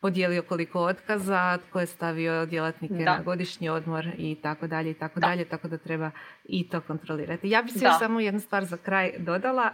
[0.03, 5.19] podijelio koliko otkaza, tko je stavio djelatnike na godišnji odmor i tako dalje i tako
[5.19, 6.11] dalje, tako da treba
[6.45, 7.49] i to kontrolirati.
[7.49, 9.69] Ja bih se još samo jednu stvar za kraj dodala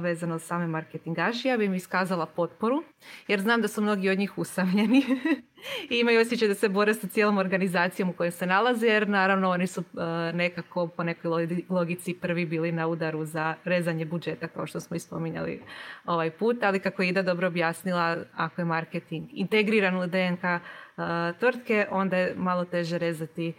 [0.00, 1.48] vezano same marketingaši.
[1.48, 2.82] Ja bih im iskazala potporu
[3.28, 5.02] jer znam da su mnogi od njih usamljeni
[5.90, 9.50] i imaju osjećaj da se bore sa cijelom organizacijom u kojoj se nalaze jer naravno
[9.50, 9.84] oni su
[10.34, 15.00] nekako po nekoj logici prvi bili na udaru za rezanje budžeta kao što smo i
[15.00, 15.62] spominjali
[16.06, 20.62] ovaj put, ali kako je Ida dobro objasnila, ako je marketing integriran u DNK
[21.38, 23.52] tvrtke, onda je malo teže rezati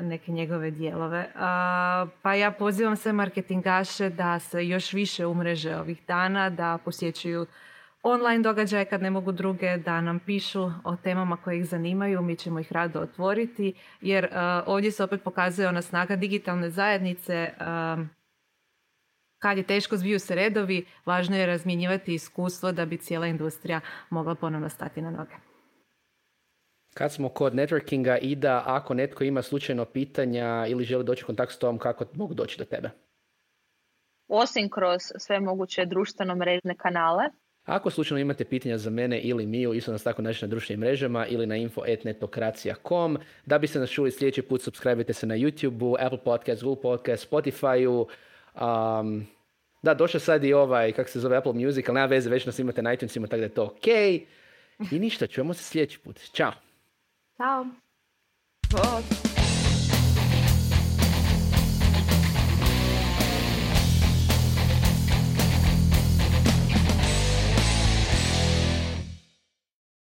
[0.00, 1.26] neke njegove dijelove.
[2.22, 7.46] Pa ja pozivam sve marketingaše da se još više umreže ovih dana, da posjećuju
[8.06, 12.36] online događaje kad ne mogu druge, da nam pišu o temama koje ih zanimaju, mi
[12.36, 14.28] ćemo ih rado otvoriti, jer
[14.66, 17.50] ovdje se opet pokazuje ona snaga digitalne zajednice,
[19.38, 23.80] kad je teško zbiju se redovi, važno je razmjenjivati iskustvo da bi cijela industrija
[24.10, 25.34] mogla ponovno stati na noge.
[26.94, 31.26] Kad smo kod networkinga i da ako netko ima slučajno pitanja ili želi doći u
[31.26, 32.90] kontakt s tom, kako mogu doći do tebe?
[34.28, 37.24] Osim kroz sve moguće društveno mrežne kanale.
[37.66, 41.26] Ako slučajno imate pitanja za mene ili Miju, isto nas tako naći na društvenim mrežama
[41.26, 43.18] ili na info.netokracija.com.
[43.46, 48.06] Da biste nas čuli sljedeći put, subscribe se na YouTube, Apple Podcast, Google Podcast, Spotify-u.
[48.54, 49.26] Um,
[49.82, 52.58] da, došao sad i ovaj, kako se zove, Apple Music, ali nema veze, već nas
[52.58, 53.86] imate na iTunesima, tako da je to ok.
[54.92, 56.20] I ništa, čujemo se sljedeći put.
[56.32, 56.52] Ćao!
[57.36, 57.66] Ciao.
[58.70, 59.25] Bye.